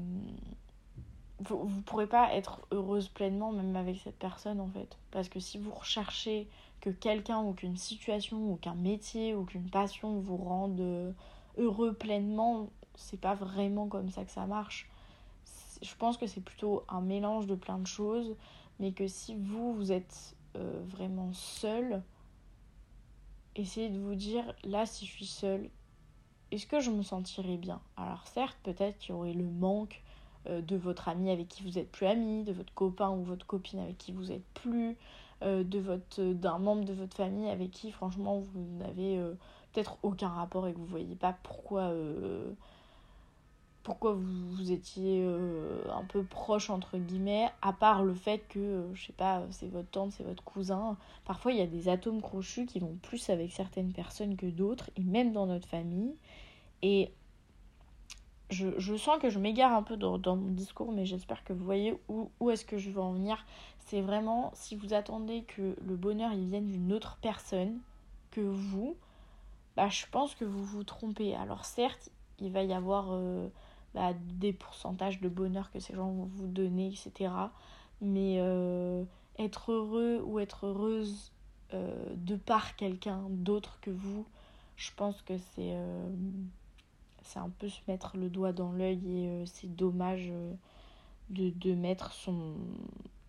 vous, 1.40 1.64
vous 1.64 1.82
pourrez 1.82 2.06
pas 2.06 2.34
être 2.34 2.60
heureuse 2.70 3.08
pleinement, 3.08 3.52
même 3.52 3.76
avec 3.76 3.98
cette 3.98 4.18
personne, 4.18 4.60
en 4.60 4.68
fait. 4.68 4.98
Parce 5.10 5.28
que 5.28 5.40
si 5.40 5.58
vous 5.58 5.70
recherchez 5.70 6.48
que 6.80 6.90
quelqu'un 6.90 7.40
ou 7.42 7.52
qu'une 7.52 7.76
situation 7.76 8.52
ou 8.52 8.56
qu'un 8.56 8.74
métier 8.74 9.34
ou 9.34 9.44
qu'une 9.44 9.68
passion 9.70 10.20
vous 10.20 10.36
rende 10.36 10.80
euh, 10.80 11.12
heureux 11.56 11.92
pleinement, 11.92 12.68
c'est 12.98 13.20
pas 13.20 13.34
vraiment 13.34 13.86
comme 13.86 14.10
ça 14.10 14.24
que 14.24 14.30
ça 14.30 14.46
marche. 14.46 14.90
Je 15.80 15.94
pense 15.94 16.16
que 16.16 16.26
c'est 16.26 16.40
plutôt 16.40 16.84
un 16.88 17.00
mélange 17.00 17.46
de 17.46 17.54
plein 17.54 17.78
de 17.78 17.86
choses, 17.86 18.36
mais 18.80 18.92
que 18.92 19.06
si 19.06 19.34
vous, 19.34 19.72
vous 19.72 19.92
êtes 19.92 20.36
euh, 20.56 20.82
vraiment 20.88 21.32
seul, 21.32 22.02
essayez 23.54 23.88
de 23.88 23.98
vous 23.98 24.16
dire, 24.16 24.54
là, 24.64 24.84
si 24.84 25.06
je 25.06 25.12
suis 25.12 25.26
seule, 25.26 25.70
est-ce 26.50 26.66
que 26.66 26.80
je 26.80 26.90
me 26.90 27.02
sentirais 27.02 27.56
bien? 27.56 27.80
Alors 27.96 28.26
certes, 28.26 28.58
peut-être 28.62 28.98
qu'il 28.98 29.10
y 29.10 29.12
aurait 29.12 29.32
le 29.32 29.44
manque 29.44 30.02
euh, 30.48 30.60
de 30.60 30.76
votre 30.76 31.08
ami 31.08 31.30
avec 31.30 31.48
qui 31.48 31.62
vous 31.62 31.78
êtes 31.78 31.90
plus 31.90 32.06
ami, 32.06 32.42
de 32.42 32.52
votre 32.52 32.74
copain 32.74 33.10
ou 33.10 33.22
votre 33.22 33.46
copine 33.46 33.78
avec 33.78 33.98
qui 33.98 34.12
vous 34.12 34.32
êtes 34.32 34.46
plus, 34.54 34.96
euh, 35.42 35.62
de 35.62 35.78
votre 35.78 36.20
d'un 36.20 36.58
membre 36.58 36.84
de 36.84 36.92
votre 36.92 37.16
famille 37.16 37.48
avec 37.48 37.70
qui 37.70 37.92
franchement 37.92 38.40
vous 38.40 38.66
n'avez 38.78 39.22
peut-être 39.72 39.98
aucun 40.02 40.28
rapport 40.28 40.66
et 40.66 40.72
que 40.72 40.78
vous 40.78 40.86
voyez 40.86 41.14
pas 41.14 41.36
pourquoi 41.44 41.92
pourquoi 43.88 44.12
vous, 44.12 44.70
étiez 44.70 45.22
euh, 45.24 45.80
un 45.90 46.04
peu 46.04 46.22
proche 46.22 46.68
entre 46.68 46.98
guillemets, 46.98 47.48
à 47.62 47.72
part 47.72 48.04
le 48.04 48.12
fait 48.12 48.46
que, 48.50 48.58
euh, 48.58 48.94
je 48.94 49.06
sais 49.06 49.14
pas, 49.14 49.44
c'est 49.50 49.70
votre 49.70 49.88
tante, 49.88 50.12
c'est 50.12 50.24
votre 50.24 50.44
cousin. 50.44 50.98
Parfois, 51.24 51.52
il 51.52 51.58
y 51.58 51.62
a 51.62 51.66
des 51.66 51.88
atomes 51.88 52.20
crochus 52.20 52.66
qui 52.66 52.80
vont 52.80 52.98
plus 53.00 53.30
avec 53.30 53.50
certaines 53.50 53.94
personnes 53.94 54.36
que 54.36 54.44
d'autres, 54.44 54.90
et 54.96 55.00
même 55.00 55.32
dans 55.32 55.46
notre 55.46 55.66
famille. 55.66 56.14
Et 56.82 57.10
je, 58.50 58.96
sens 58.98 59.18
que 59.22 59.30
je 59.30 59.38
m'égare 59.38 59.72
un 59.72 59.82
peu 59.82 59.96
dans, 59.96 60.36
mon 60.36 60.52
discours, 60.52 60.92
mais 60.92 61.06
j'espère 61.06 61.42
que 61.42 61.54
vous 61.54 61.64
voyez 61.64 61.98
où, 62.10 62.30
où 62.40 62.50
est-ce 62.50 62.66
que 62.66 62.76
je 62.76 62.90
veux 62.90 63.00
en 63.00 63.12
venir. 63.12 63.46
C'est 63.86 64.02
vraiment, 64.02 64.50
si 64.52 64.76
vous 64.76 64.92
attendez 64.92 65.44
que 65.44 65.74
le 65.80 65.96
bonheur 65.96 66.34
il 66.34 66.46
vienne 66.46 66.66
d'une 66.66 66.92
autre 66.92 67.16
personne 67.22 67.78
que 68.32 68.42
vous, 68.42 68.96
bah, 69.76 69.88
je 69.88 70.04
pense 70.10 70.34
que 70.34 70.44
vous 70.44 70.62
vous 70.62 70.84
trompez. 70.84 71.34
Alors 71.34 71.64
certes, 71.64 72.10
il 72.38 72.52
va 72.52 72.62
y 72.64 72.74
avoir... 72.74 73.12
Euh, 73.12 73.48
des 74.38 74.52
pourcentages 74.52 75.20
de 75.20 75.28
bonheur 75.28 75.70
que 75.70 75.80
ces 75.80 75.94
gens 75.94 76.10
vont 76.10 76.30
vous 76.36 76.46
donner, 76.46 76.88
etc. 76.88 77.32
Mais 78.00 78.36
euh, 78.38 79.04
être 79.38 79.72
heureux 79.72 80.22
ou 80.24 80.38
être 80.38 80.66
heureuse 80.66 81.32
euh, 81.74 81.92
de 82.16 82.36
par 82.36 82.76
quelqu'un 82.76 83.22
d'autre 83.28 83.78
que 83.80 83.90
vous, 83.90 84.24
je 84.76 84.90
pense 84.96 85.20
que 85.22 85.36
c'est 85.36 85.72
euh, 85.74 86.08
un 87.36 87.50
peu 87.58 87.68
se 87.68 87.80
mettre 87.88 88.16
le 88.16 88.28
doigt 88.28 88.52
dans 88.52 88.72
l'œil 88.72 89.00
et 89.06 89.46
c'est 89.46 89.74
dommage 89.74 90.32
de, 91.30 91.50
de, 91.50 91.74
mettre 91.74 92.12
son... 92.12 92.54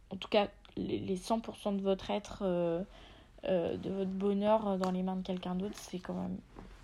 En 0.09 0.15
tout 0.15 0.29
cas, 0.29 0.47
les, 0.77 0.99
les 0.99 1.17
100% 1.17 1.75
de 1.75 1.81
votre 1.81 2.09
être, 2.09 2.43
de 3.43 3.89
votre 3.89 4.09
bonheur 4.09 4.77
dans 4.77 4.91
les 4.91 5.03
mains 5.03 5.17
de 5.17 5.21
quelqu'un 5.21 5.53
d'autre, 5.53 5.75
c'est 5.75 5.99
quand 5.99 6.13
même 6.13 6.37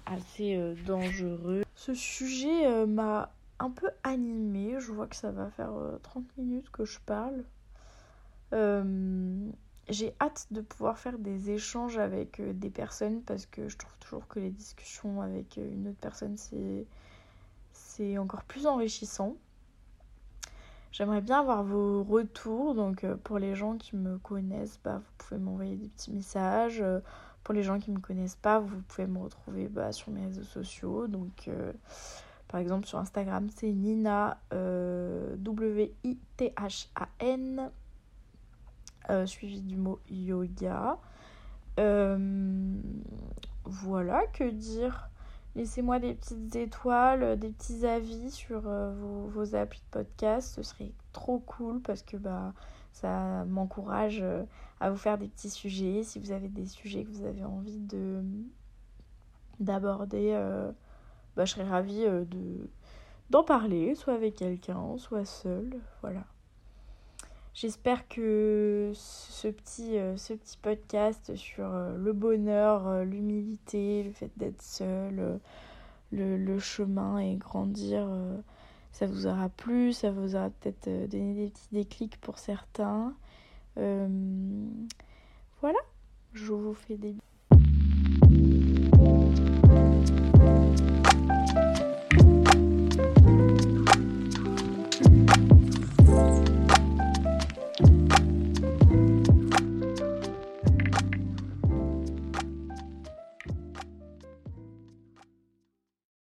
assez 0.05 0.75
dangereux. 0.85 1.63
Ce 1.75 1.93
sujet 1.93 2.85
m'a 2.85 3.31
un 3.59 3.69
peu 3.69 3.89
animé. 4.03 4.79
Je 4.79 4.91
vois 4.91 5.07
que 5.07 5.15
ça 5.15 5.31
va 5.31 5.49
faire 5.49 5.73
30 6.03 6.23
euh, 6.23 6.41
minutes 6.41 6.69
que 6.71 6.85
je 6.85 6.99
parle. 7.05 7.43
Euh, 8.53 9.49
j'ai 9.89 10.15
hâte 10.19 10.47
de 10.51 10.61
pouvoir 10.61 10.97
faire 10.97 11.17
des 11.19 11.51
échanges 11.51 11.97
avec 11.97 12.39
euh, 12.39 12.53
des 12.53 12.69
personnes 12.69 13.21
parce 13.21 13.45
que 13.45 13.67
je 13.69 13.77
trouve 13.77 13.97
toujours 13.99 14.27
que 14.27 14.39
les 14.39 14.49
discussions 14.49 15.21
avec 15.21 15.57
une 15.57 15.87
autre 15.87 15.99
personne, 15.99 16.37
c'est, 16.37 16.85
c'est 17.71 18.17
encore 18.17 18.43
plus 18.43 18.67
enrichissant. 18.67 19.35
J'aimerais 20.91 21.21
bien 21.21 21.39
avoir 21.41 21.63
vos 21.63 22.03
retours. 22.03 22.73
Donc, 22.73 23.05
pour 23.23 23.37
les 23.37 23.53
gens 23.53 23.77
qui 23.77 23.97
me 23.97 24.17
connaissent, 24.17 24.79
bah, 24.81 24.99
vous 24.99 25.11
pouvez 25.17 25.39
m'envoyer 25.39 25.75
des 25.75 25.89
petits 25.89 26.11
messages. 26.11 26.81
Pour 27.43 27.53
les 27.53 27.63
gens 27.63 27.79
qui 27.79 27.91
ne 27.91 27.97
me 27.97 28.01
connaissent 28.01 28.37
pas, 28.37 28.59
vous 28.59 28.81
pouvez 28.87 29.05
me 29.05 29.19
retrouver 29.19 29.67
bah, 29.67 29.91
sur 29.91 30.09
mes 30.13 30.25
réseaux 30.25 30.43
sociaux. 30.43 31.07
Donc, 31.07 31.49
par 32.47 32.59
exemple, 32.59 32.85
sur 32.87 32.99
Instagram, 32.99 33.49
c'est 33.55 33.71
Nina 33.71 34.39
euh, 34.53 35.35
W-I-T-H-A-N 35.37 36.11
euh, 39.09 39.25
suivi 39.25 39.61
du 39.61 39.77
mot 39.77 39.99
yoga. 40.09 40.99
Euh, 41.79 42.77
voilà, 43.63 44.27
que 44.27 44.43
dire? 44.49 45.09
Laissez-moi 45.55 45.99
des 45.99 46.13
petites 46.13 46.55
étoiles, 46.55 47.39
des 47.39 47.49
petits 47.49 47.85
avis 47.87 48.29
sur 48.29 48.59
vos, 48.61 49.27
vos, 49.27 49.55
applis 49.55 49.79
de 49.79 49.85
podcast. 49.91 50.53
Ce 50.55 50.63
serait 50.63 50.91
trop 51.13 51.39
cool 51.39 51.81
parce 51.81 52.03
que 52.03 52.17
bah, 52.17 52.53
ça 52.91 53.45
m'encourage 53.45 54.23
à 54.79 54.89
vous 54.89 54.97
faire 54.97 55.17
des 55.17 55.29
petits 55.29 55.49
sujets. 55.49 56.03
Si 56.03 56.19
vous 56.19 56.31
avez 56.31 56.49
des 56.49 56.65
sujets 56.65 57.05
que 57.05 57.11
vous 57.11 57.25
avez 57.25 57.43
envie 57.45 57.79
de 57.79 58.21
d'aborder 59.61 60.37
bah, 61.35 61.45
je 61.45 61.51
serais 61.51 61.67
ravie 61.67 62.05
euh, 62.05 62.23
de, 62.25 62.69
d'en 63.29 63.43
parler, 63.43 63.95
soit 63.95 64.13
avec 64.13 64.35
quelqu'un, 64.35 64.97
soit 64.97 65.25
seule. 65.25 65.79
Voilà. 66.01 66.23
J'espère 67.53 68.07
que 68.07 68.91
ce 68.93 69.47
petit, 69.47 69.97
euh, 69.97 70.17
ce 70.17 70.33
petit 70.33 70.57
podcast 70.57 71.35
sur 71.35 71.73
euh, 71.73 71.95
le 71.97 72.13
bonheur, 72.13 73.05
l'humilité, 73.05 74.03
le 74.03 74.11
fait 74.11 74.31
d'être 74.37 74.61
seul, 74.61 75.39
le, 76.11 76.37
le, 76.37 76.59
chemin 76.59 77.19
et 77.19 77.35
grandir, 77.35 78.07
ça 78.91 79.05
vous 79.05 79.27
aura 79.27 79.49
plu, 79.49 79.93
ça 79.93 80.11
vous 80.11 80.35
aura 80.35 80.49
peut-être 80.49 81.09
donné 81.09 81.33
des 81.33 81.49
petits 81.49 81.69
déclics 81.71 82.19
pour 82.21 82.39
certains. 82.39 83.13
voilà, 83.75 85.79
je 86.33 86.53
vous 86.53 86.73
fais 86.73 86.97
des 86.97 87.15